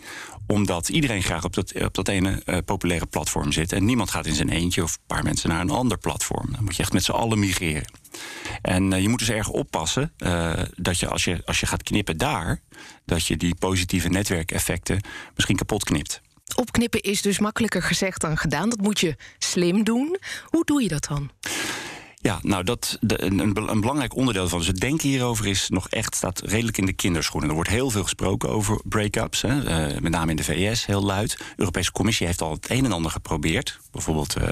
Omdat 0.47 0.89
iedereen 0.89 1.23
graag 1.23 1.45
op 1.45 1.55
dat, 1.55 1.83
op 1.83 1.95
dat 1.95 2.09
ene 2.09 2.43
uh, 2.45 2.59
populaire 2.65 3.07
platform 3.07 3.53
zit. 3.53 3.73
En 3.73 3.85
niemand 3.85 4.11
gaat 4.11 4.27
in 4.27 4.35
zijn 4.35 4.49
eentje 4.49 4.83
of 4.83 4.93
een 4.95 5.07
paar 5.07 5.23
mensen 5.23 5.49
naar 5.49 5.61
een 5.61 5.71
ander 5.71 5.99
platform. 5.99 6.53
Dan 6.53 6.65
moet 6.65 6.77
je 6.77 6.83
echt 6.83 6.93
met 6.93 7.05
z'n 7.05 7.13
allen 7.13 7.39
migreren. 7.39 7.93
En 8.63 8.93
uh, 8.93 9.01
je 9.01 9.09
moet 9.09 9.19
dus 9.19 9.31
erg 9.31 9.49
oppassen 9.49 10.13
uh, 10.19 10.53
dat 10.77 10.99
je 10.99 11.09
als, 11.09 11.25
je 11.25 11.43
als 11.45 11.61
je 11.61 11.67
gaat 11.67 11.83
knippen 11.83 12.17
daar, 12.17 12.61
dat 13.05 13.27
je 13.27 13.37
die 13.37 13.55
positieve 13.55 14.09
netwerkeffecten 14.09 15.01
misschien 15.35 15.57
kapot 15.57 15.85
knipt. 15.85 16.21
Opknippen 16.55 17.01
is 17.01 17.23
dus 17.23 17.39
makkelijker 17.39 17.83
gezegd 17.83 18.21
dan 18.21 18.39
gedaan. 18.39 18.69
Dat 18.69 18.81
moet 18.81 19.01
je 19.01 19.17
slim 19.39 19.85
doen. 19.85 20.19
Hoe 20.45 20.65
doe 20.65 20.83
je 20.83 20.89
dat 20.89 21.07
dan? 21.09 21.31
Ja, 22.27 22.39
nou, 22.43 22.65
dat, 22.65 22.99
de, 23.01 23.23
een, 23.23 23.39
een, 23.39 23.81
belangrijk 23.81 24.17
onderdeel 24.17 24.49
van 24.49 24.61
het 24.61 24.81
denken 24.81 25.09
hierover 25.09 25.47
is 25.47 25.69
nog 25.69 25.89
echt, 25.89 26.15
staat 26.15 26.41
redelijk 26.41 26.79
in 26.79 26.87
de 26.87 26.93
kinderschoenen. 26.93 27.49
Er 27.49 27.55
wordt 27.55 27.71
heel 27.71 27.91
veel 27.91 28.03
gesproken 28.03 28.49
over 28.49 28.81
break-ups, 28.85 29.43
hè, 29.43 29.89
uh, 29.91 30.01
met 30.01 30.13
name 30.13 30.31
in 30.31 30.37
de 30.37 30.45
VS, 30.45 30.87
heel 30.87 31.03
luid. 31.03 31.31
De 31.39 31.45
Europese 31.57 31.93
Commissie 31.93 32.27
heeft 32.27 32.43
al 32.43 32.53
het 32.53 32.71
een 32.71 32.85
en 32.85 32.93
ander 32.93 33.11
geprobeerd. 33.11 33.81
Bijvoorbeeld, 33.93 34.37
uh, 34.39 34.45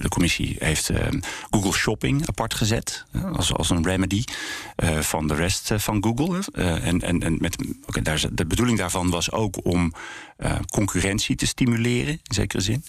de 0.00 0.08
Commissie 0.08 0.56
heeft 0.58 0.90
uh, 0.90 0.98
Google 1.50 1.72
Shopping 1.72 2.28
apart 2.28 2.54
gezet 2.54 3.04
als, 3.32 3.52
als 3.52 3.70
een 3.70 3.84
remedy 3.84 4.24
van 5.00 5.26
de 5.26 5.34
rest 5.34 5.70
van 5.76 6.04
Google. 6.04 6.42
en 6.52 7.00
en, 7.00 7.22
en 7.22 7.36
met, 7.40 7.56
okay, 7.86 8.02
daar, 8.02 8.24
de 8.32 8.46
bedoeling 8.46 8.78
daarvan 8.78 9.10
was 9.10 9.30
ook 9.30 9.58
om 9.62 9.92
concurrentie 10.70 11.36
te 11.36 11.46
stimuleren, 11.46 12.12
in 12.12 12.34
zekere 12.34 12.62
zin. 12.62 12.84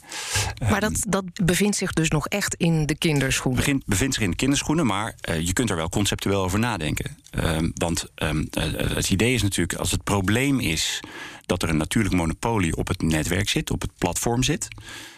Maar 0.70 0.80
dat, 0.80 1.06
dat 1.08 1.24
bevindt 1.44 1.78
zich 1.78 1.94
dus 1.94 2.10
nog 2.10 2.28
echt 2.28 2.56
in 2.56 2.86
de 2.86 2.98
kinderschoenen? 2.98 3.60
Begint, 3.62 3.86
bevindt 3.86 4.16
in 4.22 4.30
de 4.30 4.36
kinderschoenen, 4.36 4.86
maar 4.86 5.16
uh, 5.30 5.40
je 5.40 5.54
kunt 5.54 5.70
er 5.70 5.76
wel 5.76 5.90
conceptueel 5.90 6.44
over 6.44 6.60
nadenken. 6.60 7.18
Uh, 7.40 7.58
want 7.74 8.06
um, 8.16 8.48
uh, 8.58 8.64
het 8.96 9.10
idee 9.10 9.34
is 9.34 9.42
natuurlijk, 9.42 9.80
als 9.80 9.92
het 9.92 10.04
probleem 10.04 10.60
is 10.60 11.00
dat 11.46 11.64
er 11.64 11.70
een 11.70 11.78
natuurlijk 11.78 12.16
monopolie 12.16 12.76
op 12.76 12.88
het 12.88 13.02
netwerk 13.02 13.50
zit, 13.50 13.72
op 13.72 13.82
het 13.82 13.92
platform 13.98 14.44
zit, 14.44 14.68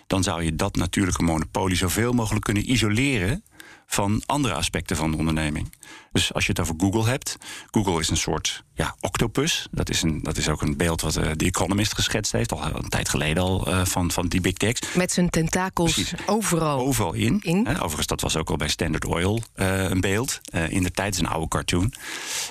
dan 0.07 0.23
zou 0.23 0.43
je 0.43 0.55
dat 0.55 0.75
natuurlijke 0.75 1.23
monopolie 1.23 1.77
zoveel 1.77 2.13
mogelijk 2.13 2.45
kunnen 2.45 2.71
isoleren 2.71 3.43
van 3.85 4.21
andere 4.25 4.53
aspecten 4.53 4.95
van 4.95 5.11
de 5.11 5.17
onderneming. 5.17 5.71
Dus 6.11 6.33
als 6.33 6.45
je 6.45 6.51
het 6.51 6.61
over 6.61 6.75
Google 6.77 7.05
hebt, 7.05 7.37
Google 7.71 7.99
is 7.99 8.09
een 8.09 8.17
soort 8.17 8.63
ja, 8.73 8.95
octopus. 8.99 9.67
Dat 9.71 9.89
is, 9.89 10.01
een, 10.01 10.23
dat 10.23 10.37
is 10.37 10.49
ook 10.49 10.61
een 10.61 10.77
beeld 10.77 11.01
wat 11.01 11.17
uh, 11.17 11.31
The 11.31 11.45
Economist 11.45 11.93
geschetst 11.93 12.31
heeft, 12.31 12.51
al 12.51 12.75
een 12.75 12.89
tijd 12.89 13.09
geleden 13.09 13.43
al 13.43 13.67
uh, 13.67 13.85
van, 13.85 14.11
van 14.11 14.27
die 14.27 14.41
big 14.41 14.53
techs. 14.53 14.93
Met 14.93 15.11
zijn 15.11 15.29
tentakels 15.29 15.93
Precies. 15.93 16.13
overal. 16.25 16.79
Overal 16.79 17.13
in. 17.13 17.39
in. 17.41 17.65
Hè, 17.65 17.75
overigens, 17.75 18.07
dat 18.07 18.21
was 18.21 18.37
ook 18.37 18.49
al 18.49 18.55
bij 18.55 18.67
Standard 18.67 19.05
Oil 19.05 19.41
uh, 19.55 19.89
een 19.89 20.01
beeld. 20.01 20.41
in 20.69 20.83
de 20.83 20.91
tijd 20.91 21.13
is 21.13 21.19
een 21.19 21.27
oude 21.27 21.47
cartoon. 21.47 21.93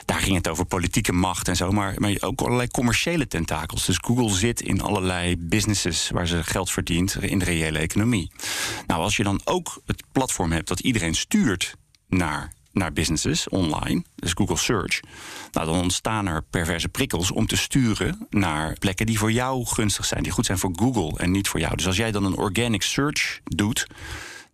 Daar 0.05 0.21
ging 0.21 0.37
het 0.37 0.49
over 0.49 0.65
politieke 0.65 1.13
macht 1.13 1.49
en 1.49 1.57
zo, 1.57 1.71
maar, 1.71 1.95
maar 1.99 2.17
ook 2.21 2.41
allerlei 2.41 2.69
commerciële 2.69 3.27
tentakels. 3.27 3.87
Dus 3.87 3.99
Google 4.01 4.37
zit 4.37 4.61
in 4.61 4.81
allerlei 4.81 5.37
businesses 5.37 6.11
waar 6.11 6.27
ze 6.27 6.45
geld 6.45 6.71
verdient 6.71 7.15
in 7.23 7.39
de 7.39 7.45
reële 7.45 7.79
economie. 7.79 8.31
Nou, 8.87 9.03
als 9.03 9.17
je 9.17 9.23
dan 9.23 9.41
ook 9.45 9.83
het 9.87 10.03
platform 10.13 10.53
hebt 10.53 10.69
dat 10.69 10.81
iedereen 10.81 11.15
stuurt 11.15 11.75
naar 12.09 12.53
naar 12.73 12.93
businesses 12.93 13.49
online, 13.49 14.03
dus 14.15 14.33
Google 14.33 14.57
Search, 14.57 15.01
nou, 15.53 15.67
dan 15.67 15.83
ontstaan 15.83 16.27
er 16.27 16.43
perverse 16.51 16.89
prikkels 16.89 17.31
om 17.31 17.47
te 17.47 17.57
sturen 17.57 18.27
naar 18.31 18.77
plekken 18.79 19.07
die 19.07 19.19
voor 19.19 19.33
jou 19.33 19.67
gunstig 19.67 20.05
zijn, 20.05 20.23
die 20.23 20.33
goed 20.33 20.47
zijn 20.47 20.59
voor 20.59 20.73
Google 20.75 21.19
en 21.19 21.31
niet 21.31 21.49
voor 21.49 21.61
jou. 21.61 21.77
Dus 21.77 21.87
als 21.87 21.97
jij 21.97 22.11
dan 22.11 22.25
een 22.25 22.37
organic 22.37 22.83
search 22.83 23.41
doet, 23.45 23.87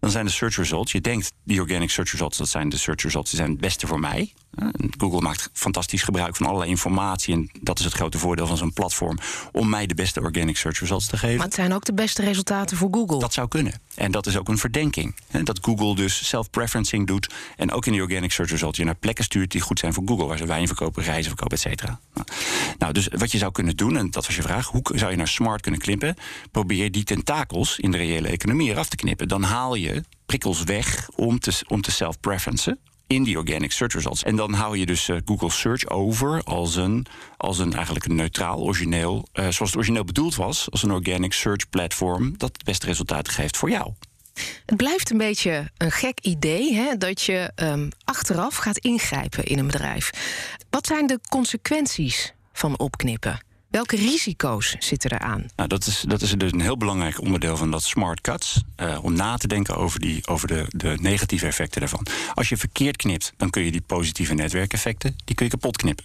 dan 0.00 0.11
zijn 0.11 0.25
de 0.25 0.33
search 0.33 0.57
results. 0.57 0.93
Je 0.93 1.00
denkt, 1.00 1.33
die 1.45 1.61
organic 1.61 1.91
search 1.91 2.11
results, 2.11 2.38
dat 2.38 2.49
zijn 2.49 2.69
de 2.69 2.76
search 2.76 3.03
results, 3.03 3.31
die 3.31 3.38
zijn 3.38 3.50
het 3.50 3.61
beste 3.61 3.87
voor 3.87 4.00
mij. 4.00 4.33
Google 4.99 5.21
maakt 5.21 5.50
fantastisch 5.53 6.03
gebruik 6.03 6.37
van 6.37 6.47
allerlei 6.47 6.71
informatie. 6.71 7.35
En 7.35 7.50
dat 7.61 7.79
is 7.79 7.85
het 7.85 7.95
grote 7.95 8.19
voordeel 8.19 8.47
van 8.47 8.57
zo'n 8.57 8.73
platform. 8.73 9.19
Om 9.53 9.69
mij 9.69 9.87
de 9.87 9.95
beste 9.95 10.21
organic 10.21 10.57
search 10.57 10.79
results 10.79 11.07
te 11.07 11.17
geven. 11.17 11.37
Maar 11.37 11.47
het 11.47 11.55
zijn 11.55 11.73
ook 11.73 11.85
de 11.85 11.95
beste 11.95 12.23
resultaten 12.23 12.76
voor 12.76 12.88
Google. 12.93 13.19
Dat 13.19 13.33
zou 13.33 13.49
kunnen. 13.49 13.81
En 13.95 14.11
dat 14.11 14.26
is 14.26 14.37
ook 14.37 14.49
een 14.49 14.59
verdenking. 14.59 15.15
Dat 15.43 15.59
Google 15.62 15.95
dus 15.95 16.29
self-preferencing 16.29 17.07
doet. 17.07 17.35
En 17.57 17.73
ook 17.73 17.87
in 17.87 17.93
die 17.93 18.03
organic 18.03 18.33
search 18.33 18.50
results 18.50 18.79
je 18.79 18.85
naar 18.85 18.95
plekken 18.95 19.25
stuurt 19.25 19.50
die 19.50 19.61
goed 19.61 19.79
zijn 19.79 19.93
voor 19.93 20.03
Google. 20.07 20.26
Waar 20.26 20.38
ze 20.38 20.47
wijn 20.47 20.67
verkopen, 20.67 21.03
reizen 21.03 21.26
verkopen, 21.29 21.57
et 21.57 21.62
cetera. 21.62 22.00
Nou, 22.79 22.93
dus 22.93 23.09
wat 23.09 23.33
je 23.33 23.38
zou 23.38 23.53
kunnen 23.53 23.76
doen, 23.76 23.97
en 23.97 24.11
dat 24.11 24.26
was 24.26 24.37
je 24.37 24.43
vraag. 24.43 24.67
Hoe 24.67 24.83
zou 24.95 25.11
je 25.11 25.17
naar 25.17 25.29
smart 25.29 25.61
kunnen 25.61 25.81
knippen? 25.81 26.17
Probeer 26.50 26.93
die 26.93 27.05
tentakels 27.05 27.79
in 27.79 27.91
de 27.91 27.97
reële 27.97 28.29
economie 28.29 28.71
eraf 28.71 28.88
te 28.88 28.97
knippen. 28.97 29.29
Dan 29.29 29.43
haal 29.43 29.75
je 29.75 29.86
prikkels 30.26 30.62
weg 30.62 31.09
om 31.14 31.38
te, 31.38 31.62
om 31.69 31.81
self-preferencen 31.83 32.78
in 33.07 33.23
die 33.23 33.38
organic 33.38 33.73
search 33.73 33.93
results. 33.93 34.23
En 34.23 34.37
dan 34.37 34.52
hou 34.52 34.78
je 34.78 34.87
dus 34.87 35.09
uh, 35.09 35.16
Google 35.25 35.50
Search 35.50 35.88
over 35.88 36.43
als 36.43 36.76
een, 36.76 37.07
als 37.37 37.59
een 37.59 37.73
eigenlijk 37.73 38.05
een 38.05 38.14
neutraal, 38.14 38.59
origineel, 38.59 39.28
uh, 39.33 39.43
zoals 39.43 39.59
het 39.59 39.76
origineel 39.76 40.05
bedoeld 40.05 40.35
was, 40.35 40.71
als 40.71 40.83
een 40.83 40.90
organic 40.90 41.33
search 41.33 41.69
platform 41.69 42.35
dat 42.38 42.52
het 42.52 42.64
beste 42.64 42.87
resultaat 42.87 43.28
geeft 43.28 43.57
voor 43.57 43.71
jou. 43.71 43.93
Het 44.66 44.76
blijft 44.76 45.11
een 45.11 45.19
beetje 45.19 45.71
een 45.76 45.90
gek 45.90 46.21
idee 46.21 46.75
hè, 46.75 46.97
dat 46.97 47.23
je 47.23 47.52
um, 47.55 47.88
achteraf 48.05 48.57
gaat 48.57 48.78
ingrijpen 48.78 49.45
in 49.45 49.59
een 49.59 49.66
bedrijf. 49.66 50.11
Wat 50.71 50.87
zijn 50.87 51.07
de 51.07 51.21
consequenties 51.28 52.33
van 52.52 52.78
opknippen? 52.78 53.46
Welke 53.76 53.97
risico's 53.97 54.76
zitten 54.78 55.12
eraan? 55.12 55.47
Nou, 55.56 55.68
dat, 55.68 55.87
is, 55.87 56.04
dat 56.09 56.23
is 56.23 56.33
dus 56.33 56.52
een 56.52 56.61
heel 56.61 56.76
belangrijk 56.76 57.21
onderdeel 57.21 57.56
van 57.56 57.71
dat 57.71 57.83
smart 57.83 58.21
cuts. 58.21 58.62
Uh, 58.80 58.99
om 59.02 59.12
na 59.12 59.37
te 59.37 59.47
denken 59.47 59.76
over, 59.76 60.00
die, 60.00 60.26
over 60.26 60.49
de, 60.49 60.64
de 60.68 60.97
negatieve 61.00 61.47
effecten 61.47 61.80
daarvan. 61.80 62.06
Als 62.35 62.49
je 62.49 62.56
verkeerd 62.56 62.97
knipt, 62.97 63.33
dan 63.37 63.50
kun 63.50 63.62
je 63.62 63.71
die 63.71 63.80
positieve 63.80 64.35
netwerkeffecten 64.35 65.16
die 65.25 65.35
kun 65.35 65.45
je 65.45 65.50
kapot 65.50 65.76
knippen. 65.76 66.04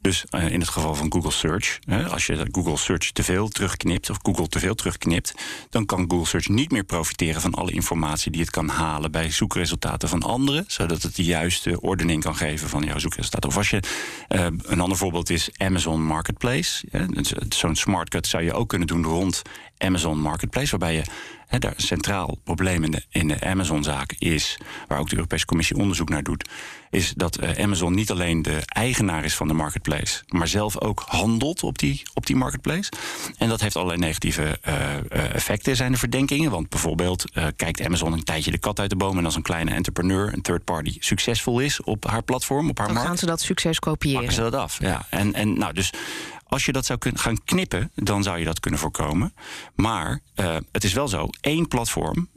Dus 0.00 0.24
uh, 0.30 0.50
in 0.50 0.60
het 0.60 0.68
geval 0.68 0.94
van 0.94 1.12
Google 1.12 1.30
Search, 1.30 1.78
als 2.10 2.26
je 2.26 2.46
Google 2.52 2.76
Search 2.76 3.10
te 3.10 3.22
veel 3.22 3.48
terugknipt, 3.48 4.10
of 4.10 4.18
Google 4.22 4.48
te 4.48 4.58
veel 4.58 4.74
terugknipt, 4.74 5.34
dan 5.70 5.86
kan 5.86 6.04
Google 6.08 6.26
Search 6.26 6.48
niet 6.48 6.70
meer 6.70 6.84
profiteren 6.84 7.40
van 7.40 7.54
alle 7.54 7.72
informatie 7.72 8.30
die 8.30 8.40
het 8.40 8.50
kan 8.50 8.68
halen 8.68 9.10
bij 9.10 9.30
zoekresultaten 9.30 10.08
van 10.08 10.22
anderen, 10.22 10.64
zodat 10.66 11.02
het 11.02 11.16
de 11.16 11.24
juiste 11.24 11.80
ordening 11.80 12.22
kan 12.22 12.36
geven 12.36 12.68
van 12.68 12.82
jouw 12.82 12.98
zoekresultaten. 12.98 13.48
Of 13.48 13.56
als 13.56 13.70
je 13.70 13.80
een 14.62 14.80
ander 14.80 14.98
voorbeeld 14.98 15.30
is 15.30 15.50
Amazon 15.56 16.04
Marketplace. 16.04 16.84
Zo'n 17.48 17.76
smart 17.76 18.08
cut 18.08 18.26
zou 18.26 18.42
je 18.42 18.52
ook 18.52 18.68
kunnen 18.68 18.86
doen 18.86 19.04
rond 19.04 19.42
Amazon 19.78 20.20
Marketplace, 20.20 20.70
waarbij 20.70 20.94
je 20.94 21.02
he, 21.46 21.58
daar 21.58 21.72
een 21.76 21.82
centraal 21.82 22.38
probleem 22.44 22.84
in 22.84 22.90
de, 22.90 23.02
in 23.08 23.28
de 23.28 23.40
Amazon-zaak 23.40 24.14
is, 24.18 24.58
waar 24.88 24.98
ook 24.98 25.08
de 25.08 25.16
Europese 25.16 25.46
Commissie 25.46 25.76
onderzoek 25.76 26.08
naar 26.08 26.22
doet, 26.22 26.48
is 26.90 27.12
dat 27.16 27.42
uh, 27.42 27.50
Amazon 27.58 27.94
niet 27.94 28.10
alleen 28.10 28.42
de 28.42 28.62
eigenaar 28.64 29.24
is 29.24 29.34
van 29.34 29.48
de 29.48 29.54
marketplace, 29.54 30.22
maar 30.28 30.48
zelf 30.48 30.80
ook 30.80 31.02
handelt 31.06 31.62
op 31.62 31.78
die, 31.78 32.02
op 32.14 32.26
die 32.26 32.36
marketplace. 32.36 32.90
En 33.38 33.48
dat 33.48 33.60
heeft 33.60 33.76
allerlei 33.76 34.00
negatieve 34.00 34.58
uh, 34.68 34.74
uh, 34.74 35.34
effecten, 35.34 35.76
zijn 35.76 35.92
de 35.92 35.98
verdenkingen. 35.98 36.50
Want 36.50 36.68
bijvoorbeeld 36.68 37.24
kijkt 37.56 37.84
Amazon 37.84 38.12
een 38.12 38.24
tijdje 38.24 38.50
de 38.50 38.58
kat 38.58 38.80
uit 38.80 38.90
de 38.90 38.96
boom 38.96 39.18
en 39.18 39.24
als 39.24 39.36
een 39.36 39.42
kleine 39.42 39.70
entrepreneur, 39.70 40.32
een 40.32 40.42
third 40.42 40.64
party, 40.64 40.96
succesvol 41.00 41.60
is 41.60 41.82
op 41.82 42.06
haar 42.06 42.22
platform, 42.22 42.68
op 42.68 42.78
haar 42.78 42.86
Dan 42.86 42.96
markt. 42.96 43.08
gaan 43.10 43.18
ze 43.18 43.26
dat 43.26 43.40
succes 43.40 43.78
kopiëren. 43.78 44.18
Pakken 44.18 44.34
ze 44.34 44.50
dat 44.50 44.54
af, 44.54 44.78
ja. 44.80 45.06
En, 45.10 45.34
en 45.34 45.58
nou, 45.58 45.72
dus 45.72 45.92
als 46.52 46.64
je 46.64 46.72
dat 46.72 46.86
zou 46.86 46.98
kunnen 46.98 47.20
gaan 47.20 47.44
knippen, 47.44 47.90
dan 47.94 48.22
zou 48.22 48.38
je 48.38 48.44
dat 48.44 48.60
kunnen 48.60 48.80
voorkomen. 48.80 49.34
Maar 49.74 50.20
uh, 50.36 50.56
het 50.72 50.84
is 50.84 50.92
wel 50.92 51.08
zo, 51.08 51.28
één 51.40 51.68
platform, 51.68 52.28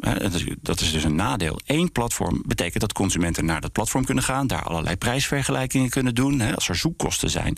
dat 0.62 0.80
is 0.80 0.92
dus 0.92 1.04
een 1.04 1.16
nadeel. 1.16 1.60
Één 1.66 1.92
platform 1.92 2.44
betekent 2.46 2.82
dat 2.82 2.94
consumenten 2.94 3.46
naar 3.46 3.62
dat 3.62 3.72
platform 3.72 4.06
kunnen 4.06 4.24
gaan, 4.24 4.48
daar 4.48 4.64
allerlei 4.64 4.96
prijsvergelijkingen 4.96 5.90
kunnen 5.90 6.16
doen. 6.16 6.40
Hè. 6.40 6.56
Als 6.56 6.70
er 6.70 6.76
zoekkosten 6.76 7.30
zijn, 7.30 7.58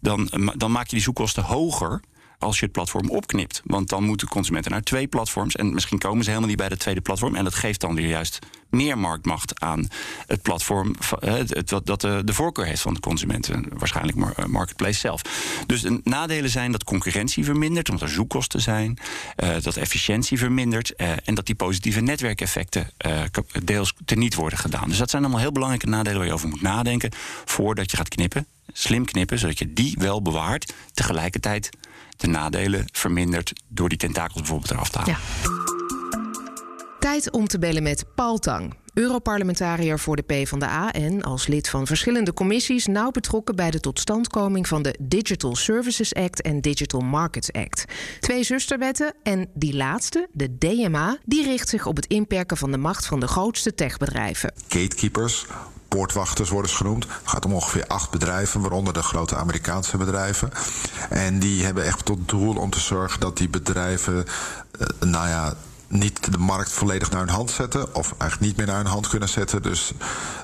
dan, 0.00 0.30
dan 0.56 0.72
maak 0.72 0.86
je 0.86 0.94
die 0.94 1.04
zoekkosten 1.04 1.42
hoger 1.42 2.00
als 2.38 2.58
je 2.58 2.64
het 2.64 2.72
platform 2.72 3.10
opknipt. 3.10 3.62
Want 3.64 3.88
dan 3.88 4.04
moeten 4.04 4.28
consumenten 4.28 4.70
naar 4.70 4.82
twee 4.82 5.06
platforms. 5.06 5.56
En 5.56 5.74
misschien 5.74 5.98
komen 5.98 6.24
ze 6.24 6.28
helemaal 6.28 6.48
niet 6.48 6.58
bij 6.58 6.68
de 6.68 6.76
tweede 6.76 7.00
platform. 7.00 7.34
En 7.34 7.44
dat 7.44 7.54
geeft 7.54 7.80
dan 7.80 7.94
weer 7.94 8.08
juist 8.08 8.38
meer 8.70 8.98
marktmacht 8.98 9.60
aan 9.60 9.88
het 10.26 10.42
platform. 10.42 10.94
Dat 11.84 12.00
de, 12.00 12.22
de 12.24 12.32
voorkeur 12.32 12.66
heeft 12.66 12.80
van 12.80 12.94
de 12.94 13.00
consumenten. 13.00 13.64
Waarschijnlijk 13.72 14.18
eh, 14.18 14.44
Marketplace 14.44 14.98
zelf. 14.98 15.22
Dus 15.66 15.80
de 15.80 16.00
nadelen 16.04 16.50
zijn 16.50 16.72
dat 16.72 16.84
concurrentie 16.84 17.44
vermindert, 17.44 17.90
omdat 17.90 18.08
er 18.08 18.14
zoekkosten 18.14 18.60
zijn. 18.60 18.98
Uh, 19.36 19.50
dat 19.60 19.76
efficiëntie 19.76 20.38
vermindert. 20.38 20.94
En 20.96 21.34
dat 21.34 21.46
die 21.46 21.54
positieve 21.54 22.00
netwerkeffecten 22.00 22.90
deels 23.64 23.94
teniet 24.04 24.34
worden 24.34 24.58
gedaan. 24.58 24.88
Dus 24.88 24.98
dat 24.98 25.10
zijn 25.10 25.22
allemaal 25.22 25.40
heel 25.40 25.52
belangrijke 25.52 25.88
nadelen 25.88 26.18
waar 26.18 26.26
je 26.26 26.32
over 26.32 26.48
moet 26.48 26.62
nadenken. 26.62 27.10
voordat 27.44 27.90
je 27.90 27.96
gaat 27.96 28.08
knippen. 28.08 28.46
Slim 28.72 29.04
knippen, 29.04 29.38
zodat 29.38 29.58
je 29.58 29.72
die 29.72 29.94
wel 29.98 30.22
bewaart. 30.22 30.72
Tegelijkertijd 30.92 31.70
de 32.20 32.26
nadelen 32.26 32.84
vermindert 32.92 33.52
door 33.68 33.88
die 33.88 33.98
tentakels 33.98 34.40
bijvoorbeeld 34.40 34.70
eraf 34.70 34.90
te 34.90 34.98
halen. 34.98 35.14
Ja. 35.14 35.66
Tijd 36.98 37.30
om 37.30 37.48
te 37.48 37.58
bellen 37.58 37.82
met 37.82 38.04
Paul 38.14 38.38
Tang. 38.38 38.74
Europarlementariër 38.94 39.98
voor 39.98 40.16
de 40.16 40.22
PvdA 40.22 40.92
en 40.92 41.22
als 41.22 41.46
lid 41.46 41.68
van 41.68 41.86
verschillende 41.86 42.32
commissies 42.32 42.86
nauw 42.86 43.10
betrokken 43.10 43.56
bij 43.56 43.70
de 43.70 43.80
totstandkoming 43.80 44.68
van 44.68 44.82
de 44.82 44.96
Digital 45.00 45.56
Services 45.56 46.14
Act 46.14 46.42
en 46.42 46.60
Digital 46.60 47.00
Markets 47.00 47.52
Act. 47.52 47.84
Twee 48.20 48.42
zusterwetten 48.42 49.14
en 49.22 49.50
die 49.54 49.76
laatste, 49.76 50.28
de 50.32 50.58
DMA, 50.58 51.18
die 51.24 51.44
richt 51.44 51.68
zich 51.68 51.86
op 51.86 51.96
het 51.96 52.06
inperken 52.06 52.56
van 52.56 52.70
de 52.70 52.78
macht 52.78 53.06
van 53.06 53.20
de 53.20 53.26
grootste 53.26 53.74
techbedrijven. 53.74 54.52
Gatekeepers 54.68 55.46
poortwachters 55.88 56.50
worden 56.50 56.70
ze 56.70 56.76
genoemd. 56.76 57.04
Het 57.04 57.20
gaat 57.24 57.44
om 57.44 57.54
ongeveer 57.54 57.86
acht 57.86 58.10
bedrijven, 58.10 58.60
waaronder 58.60 58.92
de 58.92 59.02
grote 59.02 59.36
Amerikaanse 59.36 59.96
bedrijven. 59.96 60.50
En 61.10 61.38
die 61.38 61.64
hebben 61.64 61.84
echt 61.84 62.04
tot 62.04 62.28
doel 62.28 62.56
om 62.56 62.70
te 62.70 62.80
zorgen 62.80 63.20
dat 63.20 63.36
die 63.36 63.48
bedrijven, 63.48 64.14
uh, 64.16 64.86
nou 65.00 65.28
ja, 65.28 65.54
niet 65.88 66.32
de 66.32 66.38
markt 66.38 66.72
volledig 66.72 67.10
naar 67.10 67.20
hun 67.20 67.28
hand 67.28 67.50
zetten. 67.50 67.94
Of 67.94 68.14
eigenlijk 68.18 68.40
niet 68.40 68.56
meer 68.56 68.66
naar 68.66 68.76
hun 68.76 68.92
hand 68.92 69.08
kunnen 69.08 69.28
zetten. 69.28 69.62
Dus, 69.62 69.92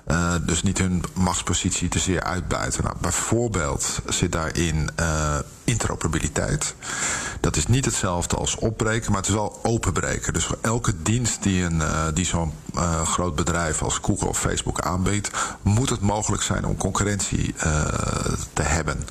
uh, 0.07 0.35
dus 0.43 0.63
niet 0.63 0.79
hun 0.79 1.05
machtspositie 1.13 1.89
te 1.89 1.99
zeer 1.99 2.23
uitbuiten. 2.23 2.85
Nou, 2.85 2.97
bijvoorbeeld 3.01 3.99
zit 4.07 4.33
daarin 4.33 4.91
uh, 5.01 5.39
interoperabiliteit. 5.65 6.75
Dat 7.41 7.57
is 7.57 7.67
niet 7.67 7.85
hetzelfde 7.85 8.37
als 8.37 8.57
opbreken, 8.57 9.11
maar 9.11 9.21
het 9.21 9.29
is 9.29 9.35
wel 9.35 9.61
openbreken. 9.63 10.33
Dus 10.33 10.45
voor 10.45 10.59
elke 10.61 11.03
dienst 11.03 11.43
die, 11.43 11.65
een, 11.65 11.77
uh, 11.77 12.07
die 12.15 12.25
zo'n 12.25 12.53
uh, 12.75 13.03
groot 13.03 13.35
bedrijf 13.35 13.83
als 13.83 13.99
Google 14.03 14.29
of 14.29 14.39
Facebook 14.39 14.81
aanbiedt, 14.81 15.31
moet 15.63 15.91
het 15.91 16.01
mogelijk 16.01 16.43
zijn 16.43 16.65
om 16.65 16.77
concurrentie 16.77 17.55
uh, 17.57 17.85
te 18.53 18.63
hebben. 18.63 19.09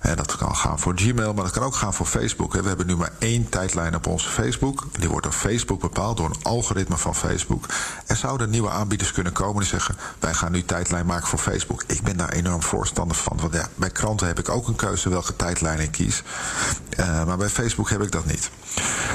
En 0.00 0.16
dat 0.16 0.36
kan 0.36 0.56
gaan 0.56 0.78
voor 0.78 0.92
Gmail, 0.96 1.32
maar 1.32 1.44
dat 1.44 1.52
kan 1.52 1.62
ook 1.62 1.74
gaan 1.74 1.94
voor 1.94 2.06
Facebook. 2.06 2.52
We 2.52 2.68
hebben 2.68 2.86
nu 2.86 2.96
maar 2.96 3.12
één 3.18 3.48
tijdlijn 3.48 3.94
op 3.94 4.06
onze 4.06 4.28
Facebook. 4.28 4.84
Die 4.98 5.08
wordt 5.08 5.24
door 5.24 5.32
Facebook 5.32 5.80
bepaald, 5.80 6.16
door 6.16 6.26
een 6.26 6.42
algoritme 6.42 6.96
van 6.96 7.14
Facebook. 7.14 7.64
Er 8.06 8.16
zouden 8.16 8.50
nieuwe 8.50 8.70
aanbieders 8.70 9.12
kunnen 9.12 9.32
komen 9.32 9.60
die 9.60 9.70
zeggen: 9.70 9.96
wij 10.18 10.34
gaan 10.34 10.52
nu 10.52 10.64
tijdlijn 10.64 11.06
maken 11.06 11.28
voor 11.28 11.38
Facebook. 11.38 11.82
Ik 11.86 12.02
ben 12.02 12.16
daar 12.16 12.32
enorm 12.32 12.62
voorstander 12.62 13.16
van. 13.16 13.38
Want 13.40 13.54
ja, 13.54 13.68
bij 13.74 13.90
kranten 13.90 14.26
heb 14.26 14.38
ik 14.38 14.48
ook 14.48 14.68
een 14.68 14.76
keuze 14.76 15.08
welke 15.08 15.36
tijdlijn 15.36 15.80
ik 15.80 15.95
Uh, 15.98 17.24
maar 17.24 17.36
bij 17.36 17.48
Facebook 17.48 17.90
heb 17.90 18.02
ik 18.02 18.12
dat 18.12 18.24
niet. 18.24 18.50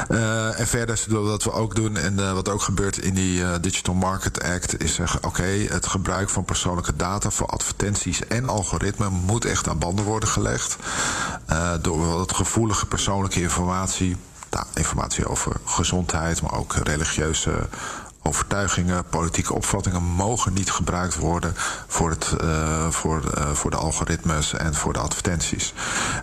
Uh, 0.10 0.60
en 0.60 0.68
verder 0.68 1.00
wat 1.08 1.44
we 1.44 1.52
ook 1.52 1.76
doen 1.76 1.98
en 1.98 2.20
uh, 2.20 2.34
wat 2.34 2.50
ook 2.50 2.62
gebeurt 2.62 2.98
in 2.98 3.14
die 3.14 3.60
Digital 3.60 3.94
Market 3.94 4.44
Act 4.44 4.84
is 4.84 4.94
zeggen: 4.94 5.24
oké, 5.24 5.44
het 5.70 5.88
gebruik 5.88 6.30
van 6.30 6.46
persoonlijke 6.46 6.96
data 6.96 7.30
voor 7.30 7.48
advertenties 7.48 8.28
en 8.28 8.50
algoritmen 8.50 9.12
moet 9.12 9.46
echt 9.46 9.70
aan 9.70 9.80
banden 9.80 10.06
worden 10.06 10.30
gelegd. 10.30 10.76
door 11.82 12.08
wat 12.08 12.34
gevoelige 12.34 12.86
persoonlijke 12.86 13.42
informatie. 13.42 14.18
Nou, 14.52 14.66
informatie 14.74 15.28
over 15.28 15.52
gezondheid, 15.66 16.42
maar 16.42 16.54
ook 16.54 16.74
religieuze 16.74 17.68
overtuigingen, 18.24 19.06
politieke 19.06 19.54
opvattingen 19.54 20.04
mogen 20.04 20.54
niet 20.54 20.72
gebruikt 20.72 21.16
worden 21.16 21.54
voor, 21.88 22.10
het, 22.10 22.36
uh, 22.44 22.90
voor, 22.90 23.24
uh, 23.38 23.52
voor 23.52 23.72
de 23.72 23.78
algoritmes 23.78 24.54
en 24.54 24.74
voor 24.74 24.94
de 24.94 25.00
advertenties. 25.00 25.74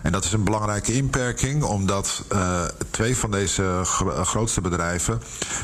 En 0.03 0.11
dat 0.11 0.25
is 0.25 0.31
een 0.33 0.43
belangrijke 0.43 0.93
inperking, 0.93 1.63
omdat 1.63 2.23
uh, 2.33 2.61
twee 2.89 3.17
van 3.17 3.31
deze 3.31 3.81
grootste 4.23 4.61
bedrijven 4.61 5.21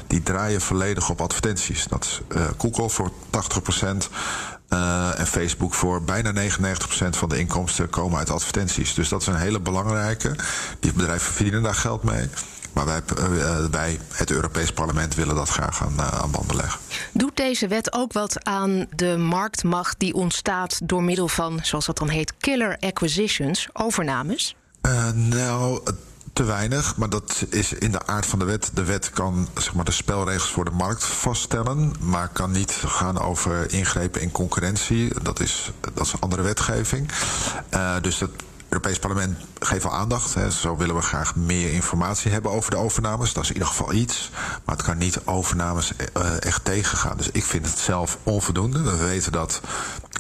die 0.08 0.24
draaien 0.24 0.62
volledig 0.62 1.10
op 1.10 1.22
advertenties. 1.22 1.88
Dat 1.88 2.04
is 2.04 2.22
Google 2.58 2.89
voor 2.89 3.12
80%. 3.12 4.10
Uh, 4.70 5.20
en 5.20 5.27
Facebook 5.27 5.74
voor 5.74 6.04
bijna 6.04 6.34
99% 6.34 6.48
van 7.10 7.30
de 7.30 7.39
inkomsten 7.39 7.89
komen 7.89 8.18
uit 8.18 8.30
advertenties. 8.30 8.94
Dus 8.94 9.10
dat 9.10 9.22
is 9.22 9.27
een 9.27 9.36
hele 9.36 9.60
belangrijke. 9.60 10.36
Die 10.80 10.94
bedrijven 10.94 11.34
verdienen 11.34 11.63
daar 11.63 11.75
geld 11.75 12.04
mee. 12.04 12.30
Maar 12.75 12.86
wij, 12.86 13.01
uh, 13.20 13.65
wij, 13.72 14.00
het 14.12 14.32
Europees 14.32 14.72
Parlement, 14.72 15.15
willen 15.15 15.36
dat 15.36 15.50
graag 15.50 15.84
aan, 15.84 15.94
uh, 15.98 16.08
aan 16.08 16.32
banden 16.32 16.55
leggen. 16.55 16.79
Doet 17.12 17.38
deze 17.38 17.67
wet 17.67 17.94
ook 17.94 18.13
wat 18.13 18.44
aan 18.44 18.86
de 18.96 19.17
marktmacht 19.17 20.00
die 20.00 20.13
ontstaat 20.13 20.79
door 20.84 21.03
middel 21.03 21.27
van, 21.27 21.60
zoals 21.63 21.86
dat 21.86 21.98
dan 21.98 22.10
heet, 22.10 22.34
killer 22.38 22.77
acquisitions, 22.79 23.70
overnames? 23.74 24.55
Uh, 24.82 25.12
nou. 25.12 25.82
Te 26.34 26.44
weinig, 26.44 26.98
maar 26.98 27.10
dat 27.10 27.46
is 27.50 27.74
in 27.74 27.91
de 27.91 28.08
aard 28.08 28.25
van 28.25 28.39
de 28.39 28.46
wet. 28.46 28.72
De 28.74 28.84
wet 28.84 29.10
kan 29.10 29.48
zeg 29.58 29.74
maar, 29.74 29.86
de 29.86 29.91
spelregels 29.91 30.51
voor 30.51 30.65
de 30.65 30.72
markt 30.72 31.03
vaststellen, 31.03 31.94
maar 32.00 32.29
kan 32.29 32.51
niet 32.51 32.72
gaan 32.72 33.20
over 33.20 33.74
ingrepen 33.74 34.22
in 34.22 34.32
concurrentie. 34.32 35.22
Dat 35.22 35.39
is, 35.39 35.72
dat 35.94 36.05
is 36.05 36.13
een 36.13 36.20
andere 36.20 36.41
wetgeving. 36.41 37.12
Uh, 37.74 37.96
dus 38.01 38.17
dat 38.17 38.29
Europees 38.75 39.00
Parlement 39.00 39.38
geeft 39.60 39.86
al 39.86 39.91
aandacht. 39.91 40.34
Hè. 40.34 40.51
Zo 40.51 40.77
willen 40.77 40.96
we 40.96 41.01
graag 41.01 41.36
meer 41.36 41.74
informatie 41.74 42.32
hebben 42.32 42.51
over 42.51 42.72
de 42.72 42.77
overnames. 42.77 43.34
Dat 43.34 43.44
is 43.44 43.50
in 43.50 43.55
ieder 43.55 43.70
geval 43.70 43.94
iets. 43.94 44.32
Maar 44.65 44.75
het 44.75 44.86
kan 44.86 44.98
niet 44.98 45.25
overnames 45.25 45.91
uh, 46.17 46.44
echt 46.44 46.65
tegengaan. 46.65 47.17
Dus 47.17 47.29
ik 47.32 47.44
vind 47.44 47.65
het 47.65 47.77
zelf 47.77 48.17
onvoldoende. 48.24 48.82
We 48.82 48.98
weten 48.98 49.32
dat 49.32 49.62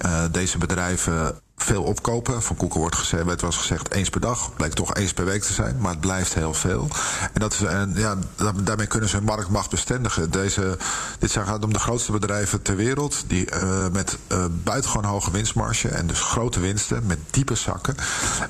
uh, 0.05 0.23
deze 0.31 0.57
bedrijven 0.57 1.39
veel 1.65 1.83
opkopen. 1.83 2.41
Van 2.41 2.55
Koeken 2.55 2.79
wordt 2.79 2.95
gezegd, 2.95 3.25
werd 3.25 3.41
eens 3.41 3.57
gezegd 3.57 3.91
eens 3.91 4.09
per 4.09 4.21
dag. 4.21 4.55
Blijkt 4.55 4.75
toch 4.75 4.93
eens 4.93 5.13
per 5.13 5.25
week 5.25 5.43
te 5.43 5.53
zijn, 5.53 5.77
maar 5.79 5.91
het 5.91 5.99
blijft 5.99 6.33
heel 6.33 6.53
veel. 6.53 6.87
En, 7.33 7.39
dat 7.39 7.53
is, 7.53 7.59
ja, 7.93 8.17
daarmee 8.63 8.87
kunnen 8.87 9.09
ze 9.09 9.15
hun 9.15 9.25
marktmacht 9.25 9.69
bestendigen. 9.69 10.31
Deze, 10.31 10.77
dit 11.19 11.31
gaat 11.31 11.63
om 11.63 11.73
de 11.73 11.79
grootste 11.79 12.11
bedrijven 12.11 12.61
ter 12.61 12.75
wereld... 12.75 13.23
die 13.27 13.51
uh, 13.51 13.87
met 13.91 14.17
uh, 14.27 14.45
buitengewoon 14.63 15.05
hoge 15.05 15.31
winstmarge 15.31 15.89
en 15.89 16.07
dus 16.07 16.21
grote 16.21 16.59
winsten... 16.59 17.05
met 17.05 17.19
diepe 17.29 17.55
zakken. 17.55 17.95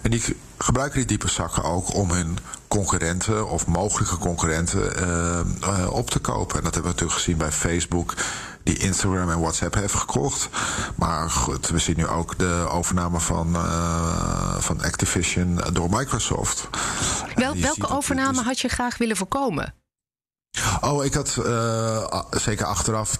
En 0.01 0.12
die 0.12 0.38
gebruiken 0.57 0.98
die 0.98 1.07
diepe 1.07 1.29
zakken 1.29 1.63
ook 1.63 1.93
om 1.93 2.12
hun 2.12 2.38
concurrenten... 2.67 3.50
of 3.50 3.67
mogelijke 3.67 4.17
concurrenten 4.17 4.91
uh, 5.63 5.91
op 5.91 6.10
te 6.10 6.19
kopen. 6.19 6.57
En 6.57 6.63
dat 6.63 6.74
hebben 6.74 6.81
we 6.81 6.88
natuurlijk 6.88 7.19
gezien 7.19 7.38
bij 7.38 7.51
Facebook 7.51 8.13
die 8.65 8.77
Instagram 8.77 9.29
en 9.29 9.39
WhatsApp 9.39 9.74
heeft 9.74 9.93
gekocht. 9.93 10.50
Maar 10.95 11.29
goed, 11.29 11.69
we 11.69 11.79
zien 11.79 11.98
nu 11.98 12.07
ook 12.07 12.38
de 12.38 12.67
overname 12.69 13.19
van, 13.19 13.55
uh, 13.55 14.57
van 14.60 14.81
Activision 14.81 15.60
door 15.74 15.89
Microsoft. 15.89 16.67
Wel, 17.36 17.55
welke 17.55 17.89
overname 17.89 18.38
dus... 18.38 18.45
had 18.45 18.60
je 18.60 18.67
graag 18.67 18.98
willen 18.98 19.17
voorkomen? 19.17 19.74
Oh, 20.81 21.05
ik 21.05 21.13
had 21.13 21.38
uh, 21.45 22.22
zeker 22.31 22.65
achteraf 22.65 23.19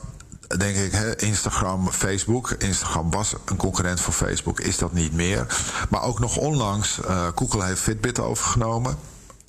denk 0.58 0.76
ik, 0.76 0.92
hè, 0.92 1.22
Instagram, 1.22 1.92
Facebook. 1.92 2.50
Instagram 2.52 3.12
was 3.12 3.36
een 3.46 3.58
concurrent 3.58 4.02
voor 4.02 4.14
Facebook, 4.14 4.60
is 4.60 4.78
dat 4.78 4.94
niet 4.94 5.14
meer. 5.14 5.46
Maar 5.90 6.02
ook 6.02 6.20
nog 6.20 6.38
onlangs, 6.38 7.00
uh, 7.10 7.28
Google 7.36 7.66
heeft 7.66 7.82
Fitbit 7.82 8.20
overgenomen. 8.20 8.98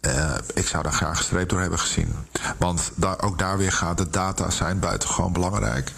Uh, 0.06 0.34
ik 0.54 0.66
zou 0.66 0.82
daar 0.82 0.92
graag 0.92 1.22
streep 1.22 1.48
door 1.48 1.60
hebben 1.60 1.78
gezien. 1.78 2.14
Want 2.56 2.92
daar, 2.94 3.22
ook 3.22 3.38
daar 3.38 3.58
weer 3.58 3.72
gaat 3.72 3.98
de 3.98 4.10
data 4.10 4.50
zijn 4.50 4.78
buitengewoon 4.78 5.32
belangrijk. 5.32 5.92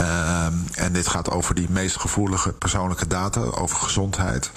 Uh, 0.00 0.46
en 0.74 0.92
dit 0.92 1.08
gaat 1.08 1.30
over 1.30 1.54
die 1.54 1.70
meest 1.70 1.96
gevoelige 1.96 2.52
persoonlijke 2.52 3.06
data, 3.06 3.40
over 3.40 3.76
gezondheid. 3.76 4.50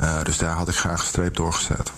Uh, 0.00 0.22
dus 0.22 0.38
daar 0.38 0.54
had 0.54 0.68
ik 0.68 0.74
graag 0.74 1.04
streep 1.04 1.36
door 1.36 1.52
gezet. 1.52 1.92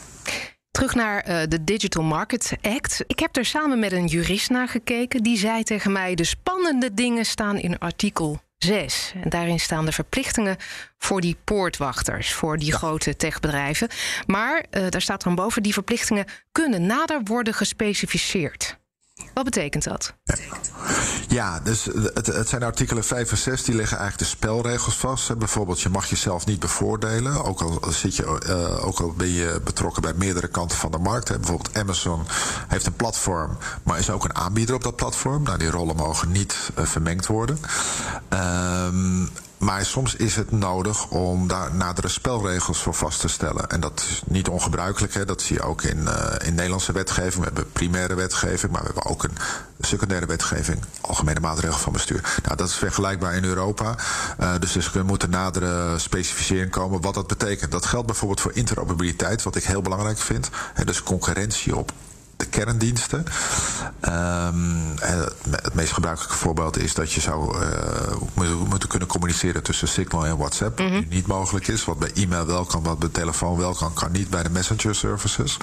Terug 0.71 0.95
naar 0.95 1.49
de 1.49 1.65
Digital 1.65 2.03
Market 2.03 2.53
Act. 2.63 3.05
Ik 3.07 3.19
heb 3.19 3.37
er 3.37 3.45
samen 3.45 3.79
met 3.79 3.93
een 3.93 4.07
jurist 4.07 4.51
naar 4.51 4.69
gekeken. 4.69 5.23
Die 5.23 5.39
zei 5.39 5.63
tegen 5.63 5.93
mij: 5.93 6.15
de 6.15 6.25
spannende 6.25 6.95
dingen 6.95 7.25
staan 7.25 7.57
in 7.57 7.79
artikel 7.79 8.41
6. 8.65 9.13
En 9.23 9.29
daarin 9.29 9.61
staan 9.61 9.85
de 9.85 9.93
verplichtingen 9.93 10.57
voor 10.99 11.21
die 11.21 11.37
poortwachters, 11.45 12.33
voor 12.33 12.59
die 12.59 12.71
ja. 12.71 12.77
grote 12.77 13.17
techbedrijven. 13.17 13.89
Maar 14.27 14.65
uh, 14.71 14.89
daar 14.89 15.01
staat 15.01 15.23
dan 15.23 15.35
boven: 15.35 15.63
die 15.63 15.73
verplichtingen 15.73 16.27
kunnen 16.53 16.87
nader 16.87 17.21
worden 17.25 17.55
gespecificeerd. 17.55 18.80
Wat 19.35 19.45
betekent 19.45 19.85
dat? 19.85 20.15
Ja, 21.29 21.61
dus 21.61 21.85
het, 22.15 22.27
het, 22.27 22.49
zijn 22.49 22.63
artikelen 22.63 23.05
5 23.05 23.31
en 23.31 23.37
6 23.37 23.63
die 23.63 23.75
leggen 23.75 23.99
eigenlijk 23.99 24.31
de 24.31 24.37
spelregels 24.37 24.97
vast. 24.97 25.39
Bijvoorbeeld, 25.39 25.81
je 25.81 25.89
mag 25.89 26.07
jezelf 26.07 26.47
niet 26.47 26.61
bevoordelen. 26.61 27.45
Ook 27.45 27.61
al, 27.61 27.83
zit 27.91 28.17
je, 28.17 28.41
uh, 28.47 28.87
ook 28.87 29.01
al 29.01 29.13
ben 29.13 29.31
je 29.31 29.61
betrokken 29.65 30.03
bij 30.03 30.15
meerdere 30.15 30.49
kanten 30.49 30.79
van 30.79 30.91
de 30.91 30.99
markt. 30.99 31.29
Bijvoorbeeld 31.29 31.77
Amazon 31.77 32.23
heeft 32.69 32.87
een 32.87 32.93
platform, 32.93 33.57
maar 33.83 33.99
is 33.99 34.11
ook 34.11 34.25
een 34.25 34.37
aanbieder 34.37 34.75
op 34.75 34.83
dat 34.83 34.97
platform. 34.97 35.43
Nou, 35.43 35.59
die 35.59 35.71
rollen 35.71 35.97
mogen 35.97 36.33
niet 36.33 36.71
uh, 36.79 36.85
vermengd 36.85 37.27
worden. 37.27 37.59
Um, 38.33 39.29
maar 39.61 39.85
soms 39.85 40.15
is 40.15 40.37
het 40.37 40.51
nodig 40.51 41.09
om 41.09 41.49
daar 41.49 41.75
nadere 41.75 42.09
spelregels 42.09 42.79
voor 42.79 42.95
vast 42.95 43.21
te 43.21 43.29
stellen. 43.29 43.69
En 43.69 43.81
dat 43.81 44.01
is 44.11 44.23
niet 44.27 44.49
ongebruikelijk. 44.49 45.15
Hè. 45.15 45.25
Dat 45.25 45.43
zie 45.43 45.57
je 45.57 45.63
ook 45.63 45.83
in, 45.83 45.99
uh, 45.99 46.35
in 46.45 46.55
Nederlandse 46.55 46.93
wetgeving. 46.93 47.35
We 47.35 47.45
hebben 47.45 47.73
primaire 47.73 48.15
wetgeving, 48.15 48.73
maar 48.73 48.81
we 48.81 48.87
hebben 48.87 49.05
ook 49.05 49.23
een 49.23 49.37
secundaire 49.81 50.27
wetgeving. 50.27 50.85
Algemene 51.01 51.41
maatregelen 51.41 51.81
van 51.81 51.93
bestuur. 51.93 52.39
Nou, 52.43 52.57
dat 52.57 52.69
is 52.69 52.75
vergelijkbaar 52.75 53.35
in 53.35 53.45
Europa. 53.45 53.97
Uh, 54.41 54.55
dus, 54.59 54.73
dus 54.73 54.95
er 54.95 55.05
moet 55.05 55.23
een 55.23 55.31
nadere 55.31 55.99
specificering 55.99 56.71
komen 56.71 57.01
wat 57.01 57.15
dat 57.15 57.27
betekent. 57.27 57.73
Dat 57.73 57.87
geldt 57.87 58.07
bijvoorbeeld 58.07 58.41
voor 58.41 58.53
interoperabiliteit, 58.53 59.43
wat 59.43 59.57
ik 59.57 59.65
heel 59.65 59.83
belangrijk 59.83 60.19
vind. 60.19 60.51
Hè, 60.75 60.85
dus 60.85 61.03
concurrentie 61.03 61.77
op 61.77 61.93
de 62.41 62.47
kerndiensten. 62.47 63.25
Um, 64.09 64.95
het 65.51 65.75
meest 65.75 65.93
gebruikelijke 65.93 66.37
voorbeeld 66.37 66.79
is 66.79 66.95
dat 66.95 67.13
je 67.13 67.21
zou 67.21 67.65
uh, 67.65 68.57
moeten 68.69 68.89
kunnen 68.89 69.09
communiceren 69.09 69.63
tussen 69.63 69.89
Signal 69.89 70.27
en 70.27 70.37
WhatsApp. 70.37 70.79
Mm 70.79 70.87
-hmm. 70.87 70.95
Wat 70.95 71.09
niet 71.09 71.27
mogelijk 71.27 71.69
is. 71.69 71.85
Wat 71.85 71.99
bij 71.99 72.13
e-mail 72.15 72.47
wel 72.47 72.65
kan, 72.65 72.83
wat 72.83 72.99
bij 72.99 73.09
telefoon 73.09 73.57
wel 73.57 73.75
kan, 73.75 73.93
kan 73.93 74.13
niet 74.13 74.31
bij 74.31 74.43
de 74.43 74.51
messenger 74.51 74.95
services. 74.95 75.57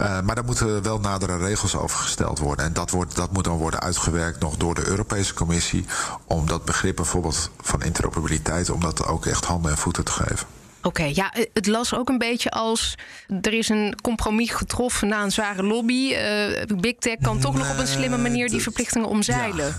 Uh, 0.00 0.20
maar 0.20 0.34
daar 0.34 0.44
moeten 0.44 0.82
wel 0.82 1.00
nadere 1.00 1.36
regels 1.36 1.76
over 1.76 1.98
gesteld 1.98 2.38
worden. 2.38 2.64
En 2.64 2.72
dat, 2.72 2.90
wordt, 2.90 3.16
dat 3.16 3.32
moet 3.32 3.44
dan 3.44 3.56
worden 3.56 3.80
uitgewerkt 3.80 4.40
nog 4.40 4.56
door 4.56 4.74
de 4.74 4.86
Europese 4.86 5.34
Commissie. 5.34 5.86
Om 6.26 6.46
dat 6.46 6.64
begrip 6.64 6.96
bijvoorbeeld 6.96 7.50
van 7.60 7.82
interoperabiliteit, 7.82 8.70
om 8.70 8.80
dat 8.80 9.06
ook 9.06 9.26
echt 9.26 9.44
handen 9.44 9.70
en 9.70 9.78
voeten 9.78 10.04
te 10.04 10.12
geven. 10.12 10.46
Oké, 10.84 11.00
okay, 11.00 11.12
ja, 11.14 11.32
het 11.52 11.66
las 11.66 11.94
ook 11.94 12.08
een 12.08 12.18
beetje 12.18 12.50
als 12.50 12.94
er 13.40 13.52
is 13.52 13.68
een 13.68 13.94
compromis 14.02 14.50
getroffen 14.50 15.08
na 15.08 15.22
een 15.22 15.32
zware 15.32 15.62
lobby. 15.62 16.12
Uh, 16.12 16.78
Big 16.80 16.94
Tech 16.98 17.16
kan 17.22 17.40
toch 17.40 17.54
nog 17.54 17.70
op 17.70 17.78
een 17.78 17.86
slimme 17.86 18.18
manier 18.18 18.48
die 18.48 18.62
verplichtingen 18.62 19.08
omzeilen. 19.08 19.66
Ja. 19.66 19.78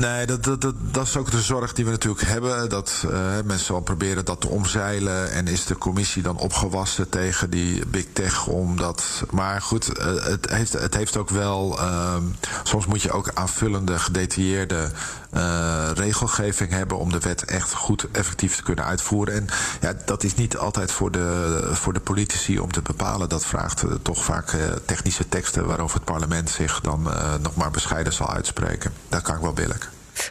Nee, 0.00 0.26
dat, 0.26 0.44
dat, 0.44 0.60
dat, 0.60 0.74
dat, 0.78 1.06
is 1.06 1.16
ook 1.16 1.30
de 1.30 1.40
zorg 1.40 1.72
die 1.72 1.84
we 1.84 1.90
natuurlijk 1.90 2.26
hebben. 2.26 2.68
Dat 2.68 3.04
uh, 3.04 3.10
mensen 3.44 3.72
wel 3.72 3.82
proberen 3.82 4.24
dat 4.24 4.40
te 4.40 4.48
omzeilen. 4.48 5.30
En 5.30 5.48
is 5.48 5.64
de 5.64 5.78
commissie 5.78 6.22
dan 6.22 6.38
opgewassen 6.38 7.08
tegen 7.08 7.50
die 7.50 7.86
big 7.86 8.06
tech? 8.12 8.46
Omdat, 8.46 9.24
maar 9.30 9.62
goed, 9.62 9.98
uh, 9.98 10.24
het, 10.24 10.50
heeft, 10.50 10.72
het 10.72 10.94
heeft 10.94 11.16
ook 11.16 11.30
wel. 11.30 11.78
Uh, 11.80 12.16
soms 12.62 12.86
moet 12.86 13.02
je 13.02 13.12
ook 13.12 13.30
aanvullende, 13.34 13.98
gedetailleerde 13.98 14.90
uh, 15.34 15.88
regelgeving 15.94 16.70
hebben 16.70 16.98
om 16.98 17.12
de 17.12 17.18
wet 17.18 17.44
echt 17.44 17.72
goed 17.72 18.06
effectief 18.12 18.56
te 18.56 18.62
kunnen 18.62 18.84
uitvoeren. 18.84 19.34
En 19.34 19.46
ja, 19.80 19.94
dat 20.04 20.24
is 20.24 20.34
niet 20.34 20.56
altijd 20.56 20.92
voor 20.92 21.10
de, 21.10 21.60
voor 21.72 21.92
de 21.92 22.00
politici 22.00 22.58
om 22.58 22.72
te 22.72 22.82
bepalen. 22.82 23.28
Dat 23.28 23.46
vraagt 23.46 23.84
toch 24.02 24.24
vaak 24.24 24.56
technische 24.84 25.28
teksten 25.28 25.66
waarover 25.66 25.96
het 25.96 26.04
parlement 26.04 26.50
zich 26.50 26.80
dan 26.80 27.02
nog 27.40 27.54
maar 27.54 27.70
bescheiden 27.70 28.12
zal 28.12 28.32
uitspreken. 28.32 28.92
Dat 29.08 29.22
kan 29.22 29.34
ik 29.34 29.42
wel 29.42 29.52
billig. 29.52 29.85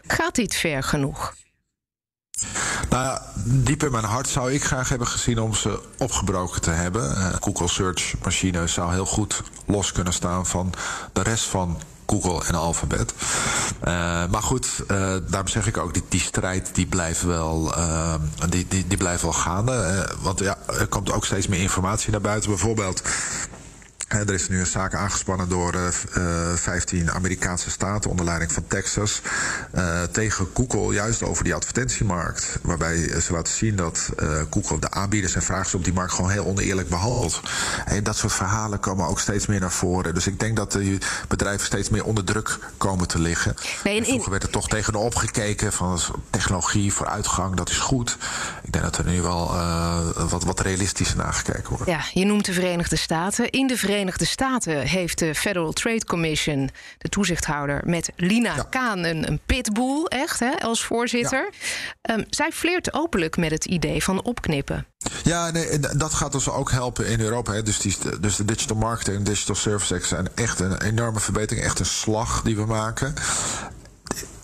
Gaat 0.08 0.36
dit 0.36 0.56
ver 0.56 0.84
genoeg? 0.84 1.34
Nou 2.90 3.04
ja, 3.04 3.22
diep 3.46 3.84
in 3.84 3.92
mijn 3.92 4.04
hart 4.04 4.28
zou 4.28 4.54
ik 4.54 4.64
graag 4.64 4.90
hebben 4.90 5.08
gezien 5.08 5.40
om 5.40 5.54
ze 5.54 5.80
opgebroken 5.98 6.62
te 6.62 6.70
hebben. 6.70 7.18
Uh, 7.18 7.34
Google 7.40 7.68
Search 7.68 8.14
machine 8.24 8.68
zou 8.68 8.94
heel 8.94 9.06
goed 9.06 9.44
los 9.66 9.92
kunnen 9.92 10.14
staan 10.14 10.46
van 10.46 10.74
de 11.14 11.22
rest 11.22 11.46
van 11.46 11.82
Google 12.06 12.46
en 12.46 12.56
Alphabet. 12.56 13.14
Uh, 13.88 13.88
maar 14.30 14.44
goed, 14.44 14.68
uh, 14.92 15.16
daarom 15.28 15.48
zeg 15.48 15.68
ik 15.68 15.78
ook, 15.78 15.94
die, 15.94 16.04
die 16.10 16.20
strijd 16.20 16.76
die 16.76 16.86
blijft 16.86 17.22
wel, 17.22 17.78
uh, 17.78 18.14
die, 18.50 18.66
die, 18.68 18.88
die 18.88 18.98
blijft 18.98 19.22
wel 19.22 19.34
gaande. 19.34 20.10
want 20.22 20.40
ja, 20.40 20.58
er 20.80 20.88
komt 20.88 21.12
ook 21.12 21.26
steeds 21.26 21.48
meer 21.48 21.62
informatie 21.62 22.12
naar 22.12 22.22
buiten. 22.22 22.50
Bijvoorbeeld 22.50 23.02
er 24.08 24.34
is 24.34 24.50
nu 24.50 24.60
een 24.60 24.66
zaak 24.66 24.94
aangespannen 24.94 25.50
door 25.50 25.76
uh, 25.76 25.88
uh, 26.18 26.54
15 26.56 27.12
Amerikaanse 27.12 27.70
staten 27.70 28.10
onder 28.10 28.26
leiding 28.26 28.52
van 28.52 28.68
Texas 28.68 29.22
uh, 29.76 30.04
tegen 30.04 30.48
Google, 30.54 30.94
juist 30.94 31.24
over 31.24 31.44
die 31.44 31.54
advertentiemarkt. 31.54 32.60
Waarbij 32.62 33.22
ze 33.22 33.34
laten 33.34 33.54
zien 33.54 33.76
dat 33.76 34.10
Google 34.50 34.80
de 34.80 34.92
aanbieders 34.92 35.36
en 35.36 35.42
vragers 35.42 35.74
op 35.74 35.84
die 35.84 35.94
markt 35.94 36.14
gewoon 36.14 36.32
heel 36.32 36.46
oneerlijk 36.46 36.90
behandelt. 36.90 37.40
En 37.86 38.04
dat 38.04 38.18
soort 38.18 38.34
verhalen 38.34 38.80
komen 38.80 39.08
ook 39.08 39.20
steeds 39.20 39.46
meer 39.46 39.60
naar 39.60 39.72
voren. 39.72 40.14
Dus 40.14 40.28
ik 40.28 40.40
denk 40.40 40.56
dat 40.56 40.72
de 40.72 40.98
bedrijven 41.28 41.66
steeds 41.66 41.90
meer 41.90 42.06
onder 42.06 42.24
druk 42.24 42.60
komen 42.78 43.08
te 43.08 43.20
liggen. 43.20 43.56
Nee, 43.84 43.96
in, 43.96 44.04
vroeger 44.04 44.32
werd 44.32 44.44
er 44.44 44.50
toch 44.50 44.68
tegenop 44.68 45.16
gekeken 45.16 45.74
van 45.74 46.00
technologie, 46.30 46.94
vooruitgang, 46.94 47.56
dat 47.56 47.70
is 47.70 47.78
goed. 47.78 48.18
Ik 48.64 48.72
denk 48.72 48.84
dat 48.84 48.98
er 48.98 49.06
nu 49.06 49.22
wel 49.22 49.54
wat, 50.30 50.44
wat 50.44 50.60
realistischer 50.60 51.18
naar 51.18 51.34
gekeken 51.34 51.70
wordt. 51.70 51.86
Ja, 51.86 52.02
je 52.14 52.26
noemt 52.26 52.46
de 52.46 52.54
Verenigde 52.54 52.96
Staten. 52.96 53.50
In 53.50 53.68
de 53.68 53.78
Verenigde 53.78 53.95
Verenigde 53.96 54.26
Staten 54.26 54.80
heeft 54.80 55.20
de 55.20 55.36
Federal 55.36 55.72
Trade 55.72 56.06
Commission, 56.06 56.70
de 56.98 57.10
toezichthouder, 57.10 57.82
met 57.86 58.12
Lina 58.16 58.56
ja. 58.56 58.66
Kaan 58.70 59.04
een, 59.04 59.28
een 59.28 59.40
pitbull, 59.46 60.04
echt, 60.04 60.40
hè, 60.40 60.60
als 60.60 60.84
voorzitter. 60.84 61.50
Ja. 62.02 62.14
Um, 62.16 62.26
zij 62.30 62.52
fleert 62.52 62.94
openlijk 62.94 63.38
met 63.38 63.52
het 63.52 63.66
idee 63.66 64.04
van 64.04 64.24
opknippen. 64.24 64.86
Ja, 65.24 65.52
nee, 65.52 65.80
dat 65.80 66.14
gaat 66.14 66.34
ons 66.34 66.50
ook 66.50 66.72
helpen 66.72 67.08
in 67.08 67.20
Europa. 67.20 67.54
Hè. 67.54 67.64
Dus, 67.64 67.80
die, 67.80 67.98
dus 68.20 68.36
de 68.36 68.46
Digital 68.46 68.78
Marketing 68.78 69.18
en 69.18 69.24
Digital 69.24 69.56
Service 69.56 69.94
Act 69.94 70.06
zijn 70.06 70.28
echt 70.36 70.60
een 70.60 70.82
enorme 70.82 71.20
verbetering. 71.20 71.66
Echt 71.66 71.80
een 71.80 71.86
slag 71.86 72.42
die 72.42 72.56
we 72.56 72.66
maken. 72.66 73.14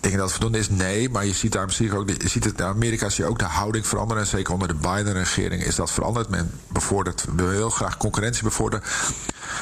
Denk 0.02 0.14
je 0.14 0.20
dat 0.20 0.30
het 0.30 0.40
voldoende 0.40 0.58
is? 0.58 0.68
Nee, 0.68 1.08
maar 1.08 1.26
je 1.26 1.32
ziet 1.32 1.52
daar 1.52 1.64
misschien 1.64 1.92
ook. 1.92 2.08
Je 2.08 2.28
ziet 2.28 2.44
het 2.44 2.58
in 2.58 2.64
Amerika 2.64 3.08
zie 3.08 3.24
je 3.24 3.30
ook 3.30 3.38
de 3.38 3.44
houding 3.44 3.86
veranderen. 3.86 4.22
En 4.22 4.28
zeker 4.28 4.52
onder 4.52 4.68
de 4.68 4.74
Biden-regering 4.74 5.64
is 5.64 5.74
dat 5.74 5.90
veranderd. 5.90 6.28
Men 6.28 6.50
bevordert, 6.68 7.24
wil 7.36 7.50
heel 7.50 7.70
graag 7.70 7.96
concurrentie 7.96 8.42
bevorderen. 8.42 8.86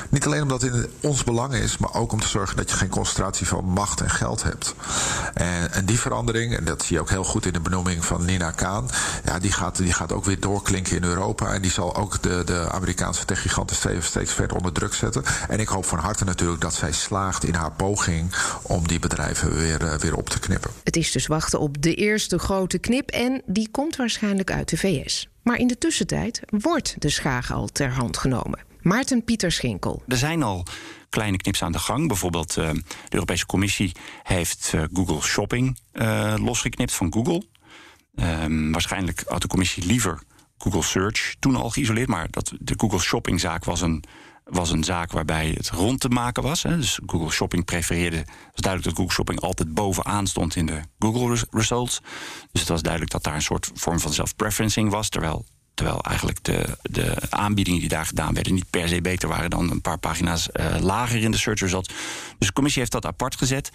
Niet 0.09 0.27
alleen 0.27 0.43
omdat 0.43 0.63
het 0.63 0.75
in 0.75 0.91
ons 1.01 1.25
belang 1.25 1.55
is, 1.55 1.79
maar 1.79 1.95
ook 1.95 2.13
om 2.13 2.21
te 2.21 2.29
zorgen 2.29 2.57
dat 2.57 2.71
je 2.71 2.77
geen 2.77 2.89
concentratie 2.89 3.47
van 3.47 3.65
macht 3.65 4.01
en 4.01 4.11
geld 4.11 4.43
hebt. 4.43 4.75
En, 5.35 5.73
en 5.73 5.85
die 5.85 6.01
verandering, 6.01 6.57
en 6.57 6.65
dat 6.65 6.83
zie 6.83 6.97
je 6.97 7.01
ook 7.01 7.11
heel 7.11 7.25
goed 7.25 7.47
in 7.47 7.53
de 7.53 7.61
benoeming 7.61 8.05
van 8.05 8.25
Nina 8.25 8.51
Kaan, 8.51 8.89
ja, 9.25 9.39
die, 9.39 9.53
gaat, 9.53 9.77
die 9.77 9.93
gaat 9.93 10.13
ook 10.13 10.25
weer 10.25 10.41
doorklinken 10.41 10.97
in 10.97 11.05
Europa. 11.05 11.53
En 11.53 11.63
die 11.63 11.71
zal 11.71 11.97
ook 11.97 12.23
de, 12.23 12.43
de 12.45 12.71
Amerikaanse 12.71 13.25
techgiganten 13.25 13.77
steeds, 14.03 14.33
verder 14.33 14.57
onder 14.57 14.73
druk 14.73 14.95
zetten. 14.95 15.25
En 15.49 15.61
ik 15.61 15.69
hoop 15.69 15.85
van 15.85 15.99
harte 15.99 16.25
natuurlijk 16.25 16.61
dat 16.61 16.75
zij 16.75 16.93
slaagt 16.93 17.45
in 17.45 17.55
haar 17.55 17.73
poging 17.73 18.35
om 18.63 18.89
die 18.89 18.99
bedrijven 18.99 19.55
weer, 19.55 19.83
uh, 19.83 19.95
weer 19.95 20.17
op 20.17 20.29
te 20.29 20.39
knippen. 20.39 20.71
Het 20.85 20.97
is 20.97 21.13
dus 21.13 21.27
wachten 21.27 21.61
op 21.61 21.83
de 21.83 21.95
eerste 21.95 22.39
grote 22.39 22.79
knip 22.79 23.11
en 23.11 23.43
die 23.47 23.69
komt 23.71 23.97
waarschijnlijk 23.97 24.53
uit 24.53 24.69
de 24.69 24.77
VS. 24.77 25.29
Maar 25.43 25.57
in 25.57 25.67
de 25.67 25.79
tussentijd 25.79 26.41
wordt 26.49 26.95
de 26.99 27.11
schaag 27.11 27.53
al 27.53 27.67
ter 27.67 27.93
hand 27.93 28.17
genomen. 28.17 28.70
Maarten 28.83 29.25
Pieter 29.25 29.53
Schinkel. 29.53 30.03
Er 30.09 30.17
zijn 30.17 30.43
al 30.43 30.67
kleine 31.09 31.37
knips 31.37 31.63
aan 31.63 31.73
de 31.73 31.79
gang. 31.79 32.09
Bijvoorbeeld 32.09 32.57
uh, 32.57 32.71
de 32.71 32.83
Europese 33.09 33.47
Commissie 33.47 33.93
heeft 34.23 34.73
uh, 34.75 34.83
Google 34.93 35.23
Shopping 35.23 35.79
uh, 35.93 36.35
losgeknipt 36.37 36.93
van 36.93 37.13
Google. 37.13 37.43
Um, 38.15 38.73
waarschijnlijk 38.73 39.23
had 39.27 39.43
de 39.43 39.49
commissie 39.49 39.87
liever 39.87 40.23
Google 40.59 40.83
Search 40.83 41.35
toen 41.39 41.57
al 41.57 41.71
geïsoleerd. 41.71 42.09
Maar 42.09 42.31
dat, 42.31 42.53
de 42.59 42.75
Google 42.77 42.99
Shopping-zaak 42.99 43.65
was 43.65 43.81
een, 43.81 44.05
was 44.45 44.71
een 44.71 44.85
zaak 44.85 45.13
waarbij 45.13 45.51
het 45.57 45.71
rond 45.71 46.01
te 46.01 46.09
maken 46.09 46.43
was. 46.43 46.63
Hè. 46.63 46.77
Dus 46.77 47.01
Google 47.07 47.31
Shopping 47.31 47.65
prefereerde. 47.65 48.17
Het 48.17 48.27
was 48.27 48.65
duidelijk 48.65 48.85
dat 48.85 48.95
Google 48.97 49.15
Shopping 49.15 49.41
altijd 49.41 49.75
bovenaan 49.75 50.27
stond 50.27 50.57
in 50.57 50.67
de 50.67 50.81
Google 50.99 51.47
results. 51.51 52.01
Dus 52.53 52.61
het 52.61 52.69
was 52.69 52.83
duidelijk 52.83 53.13
dat 53.13 53.23
daar 53.23 53.35
een 53.35 53.43
soort 53.43 53.71
vorm 53.75 54.01
van 54.01 54.13
self-preferencing 54.13 54.91
was. 54.91 55.09
Terwijl 55.09 55.45
Terwijl 55.81 56.03
eigenlijk 56.03 56.45
de, 56.45 56.65
de 56.83 57.15
aanbiedingen 57.31 57.81
die 57.81 57.89
daar 57.89 58.07
gedaan 58.07 58.35
werden 58.35 58.55
niet 58.55 58.71
per 58.71 58.89
se 58.89 59.01
beter 59.01 59.29
waren 59.29 59.51
dan 59.51 59.71
een 59.71 59.81
paar 59.81 59.99
pagina's 59.99 60.49
uh, 60.53 60.77
lager 60.81 61.23
in 61.23 61.31
de 61.31 61.37
search 61.37 61.61
results. 61.61 61.89
Dus 62.39 62.47
de 62.47 62.53
commissie 62.53 62.81
heeft 62.81 62.93
dat 62.93 63.07
apart 63.07 63.37
gezet. 63.37 63.71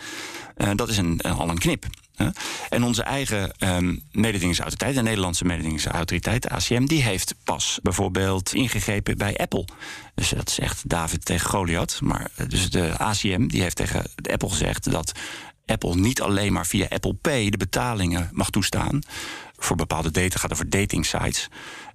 Uh, 0.58 0.70
dat 0.76 0.90
is 0.90 0.98
een, 0.98 1.22
al 1.22 1.50
een 1.50 1.58
knip. 1.58 1.86
Hè? 2.16 2.30
En 2.70 2.84
onze 2.84 3.04
eigen 3.04 3.52
um, 3.60 4.02
mededingingsautoriteit, 4.12 4.96
de 4.96 5.02
Nederlandse 5.02 5.46
mededingingsautoriteit, 5.46 6.42
de 6.42 6.50
ACM, 6.50 6.86
die 6.86 7.04
heeft 7.04 7.36
pas 7.44 7.80
bijvoorbeeld 7.84 8.54
ingegrepen 8.54 9.18
bij 9.18 9.38
Apple. 9.38 9.68
Dus 10.16 10.30
dat 10.30 10.50
is 10.50 10.60
echt 10.60 10.90
David 10.90 11.26
tegen 11.26 11.50
Goliath. 11.50 12.02
Maar 12.02 12.30
eh, 12.36 12.48
dus 12.48 12.70
de 12.70 12.98
ACM 12.98 13.48
die 13.48 13.62
heeft 13.62 13.76
tegen 13.76 14.04
Apple 14.32 14.50
gezegd 14.50 14.92
dat 14.92 15.12
Apple 15.66 15.96
niet 15.96 16.22
alleen 16.22 16.54
maar 16.54 16.66
via 16.66 16.86
Apple 16.90 17.14
Pay 17.14 17.50
de 17.50 17.58
betalingen 17.58 18.30
mag 18.32 18.50
toestaan. 18.50 19.02
Voor 19.58 19.76
bepaalde 19.76 20.12
data 20.12 20.40
gaat 20.40 20.52
over 20.52 20.70
dating 20.70 21.06
sites. 21.06 21.48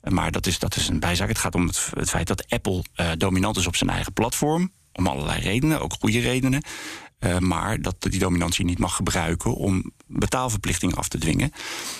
Maar 0.03 0.31
dat 0.31 0.46
is, 0.46 0.59
dat 0.59 0.77
is 0.77 0.88
een 0.88 1.01
bijzaak. 1.01 1.29
Het 1.29 1.38
gaat 1.38 1.55
om 1.55 1.66
het, 1.66 2.09
feit 2.09 2.27
dat 2.27 2.49
Apple 2.49 2.85
uh, 2.96 3.11
dominant 3.16 3.57
is 3.57 3.66
op 3.66 3.77
zijn 3.77 3.90
eigen 3.90 4.12
platform. 4.12 4.70
Om 4.92 5.07
allerlei 5.07 5.40
redenen, 5.40 5.81
ook 5.81 5.92
goede 6.01 6.20
redenen. 6.20 6.62
Uh, 7.20 7.38
maar 7.38 7.81
dat 7.81 7.96
die 7.99 8.18
dominantie 8.18 8.64
niet 8.64 8.79
mag 8.79 8.94
gebruiken 8.96 9.55
om 9.55 9.92
betaalverplichtingen 10.07 10.96
af 10.96 11.09
te 11.09 11.18
dwingen. 11.18 11.53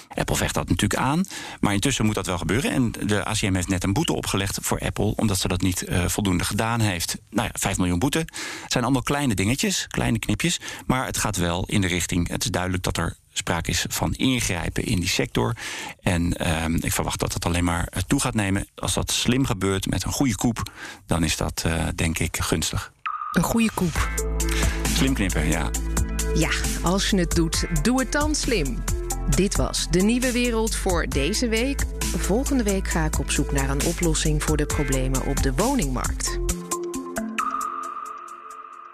Apple 0.09 0.37
vecht 0.37 0.55
dat 0.55 0.69
natuurlijk 0.69 1.01
aan, 1.01 1.25
maar 1.61 1.73
intussen 1.73 2.05
moet 2.05 2.15
dat 2.15 2.27
wel 2.27 2.39
gebeuren. 2.39 2.71
En 2.71 2.93
de 3.07 3.25
ACM 3.25 3.55
heeft 3.55 3.69
net 3.69 3.85
een 3.85 3.93
boete 3.93 4.13
opgelegd 4.13 4.59
voor 4.63 4.81
Apple, 4.81 5.13
omdat 5.17 5.39
ze 5.39 5.49
dat 5.49 5.61
niet 5.61 5.89
uh, 5.89 6.09
voldoende 6.09 6.45
gedaan 6.45 6.81
heeft. 6.81 7.17
Nou 7.31 7.47
ja, 7.53 7.59
5 7.59 7.77
miljoen 7.77 7.99
boete. 7.99 8.19
Het 8.63 8.73
zijn 8.73 8.85
allemaal 8.85 9.03
kleine 9.03 9.35
dingetjes, 9.35 9.87
kleine 9.87 10.19
knipjes, 10.19 10.61
maar 10.87 11.07
het 11.07 11.19
gaat 11.19 11.37
wel 11.37 11.65
in 11.67 11.81
de 11.81 11.87
richting. 11.87 12.29
Het 12.29 12.45
is 12.45 12.51
duidelijk 12.51 12.83
dat 12.83 12.97
er 12.97 13.17
sprake 13.41 13.71
is 13.71 13.85
van 13.89 14.15
ingrijpen 14.15 14.85
in 14.85 15.01
die 15.01 15.09
sector. 15.09 15.57
En 16.01 16.43
uh, 16.43 16.65
ik 16.81 16.93
verwacht 16.93 17.21
dat 17.21 17.33
dat 17.33 17.47
alleen 17.47 17.65
maar 17.65 17.89
toe 18.07 18.21
gaat 18.21 18.35
nemen. 18.35 18.67
Als 18.75 18.95
dat 18.95 19.13
slim 19.13 19.47
gebeurt 19.47 19.91
met 19.91 20.05
een 20.05 20.13
goede 20.13 20.37
koep, 20.37 20.63
dan 21.07 21.25
is 21.25 21.37
dat 21.37 21.65
uh, 21.67 21.87
denk 21.95 22.19
ik 22.19 22.37
gunstig. 22.41 22.93
Een 23.33 23.43
goede 23.43 23.71
koep. 23.75 24.09
Slim 24.95 25.15
knippen, 25.15 25.49
ja. 25.49 25.71
Ja, 26.35 26.51
als 26.83 27.11
je 27.11 27.19
het 27.19 27.31
doet, 27.31 27.67
doe 27.83 28.01
het 28.01 28.13
dan 28.13 28.35
slim. 28.35 28.83
Dit 29.29 29.57
was 29.57 29.87
de 29.91 30.01
nieuwe 30.01 30.33
wereld 30.33 30.77
voor 30.77 31.07
deze 31.09 31.49
week. 31.49 31.85
Volgende 32.17 32.63
week 32.63 32.89
ga 32.89 33.05
ik 33.05 33.19
op 33.19 33.31
zoek 33.31 33.53
naar 33.53 33.71
een 33.71 33.85
oplossing 33.85 34.43
voor 34.43 34.57
de 34.57 34.67
problemen 34.67 35.27
op 35.27 35.43
de 35.43 35.53
woningmarkt. 35.55 36.39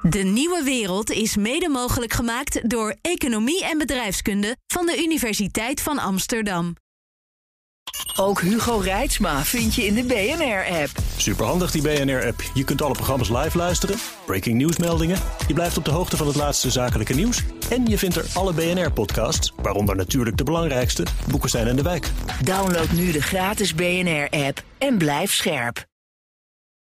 De 0.09 0.19
nieuwe 0.19 0.63
wereld 0.65 1.11
is 1.11 1.37
mede 1.37 1.69
mogelijk 1.69 2.13
gemaakt 2.13 2.71
door 2.71 2.97
Economie 3.01 3.65
en 3.65 3.79
Bedrijfskunde 3.79 4.57
van 4.67 4.87
de 4.87 5.03
Universiteit 5.03 5.81
van 5.81 5.99
Amsterdam. 5.99 6.75
Ook 8.17 8.41
Hugo 8.41 8.77
Reitsma 8.77 9.45
vind 9.45 9.75
je 9.75 9.87
in 9.87 9.95
de 9.95 10.05
BNR-app. 10.05 10.91
Superhandig 11.17 11.71
die 11.71 11.83
BNR-app. 11.83 12.43
Je 12.55 12.65
kunt 12.65 12.83
alle 12.83 12.95
programma's 12.95 13.29
live 13.29 13.57
luisteren, 13.57 13.97
breaking 14.27 14.57
nieuwsmeldingen. 14.57 15.19
Je 15.47 15.55
blijft 15.55 15.77
op 15.77 15.85
de 15.85 15.91
hoogte 15.91 16.17
van 16.17 16.27
het 16.27 16.37
laatste 16.37 16.71
zakelijke 16.71 17.15
nieuws. 17.15 17.43
En 17.71 17.87
je 17.87 17.99
vindt 17.99 18.17
er 18.17 18.27
alle 18.35 18.53
BNR-podcasts, 18.53 19.53
waaronder 19.63 19.97
natuurlijk 19.97 20.37
de 20.37 20.45
belangrijkste, 20.45 21.07
Boeken 21.31 21.51
zijn 21.51 21.67
in 21.67 21.77
de 21.77 21.83
wijk. 21.83 22.11
Download 22.45 22.91
nu 22.91 23.13
de 23.13 23.23
gratis 23.23 23.75
BNR-app 23.75 24.63
en 24.79 24.99
blijf 24.99 25.33
scherp. 25.33 25.87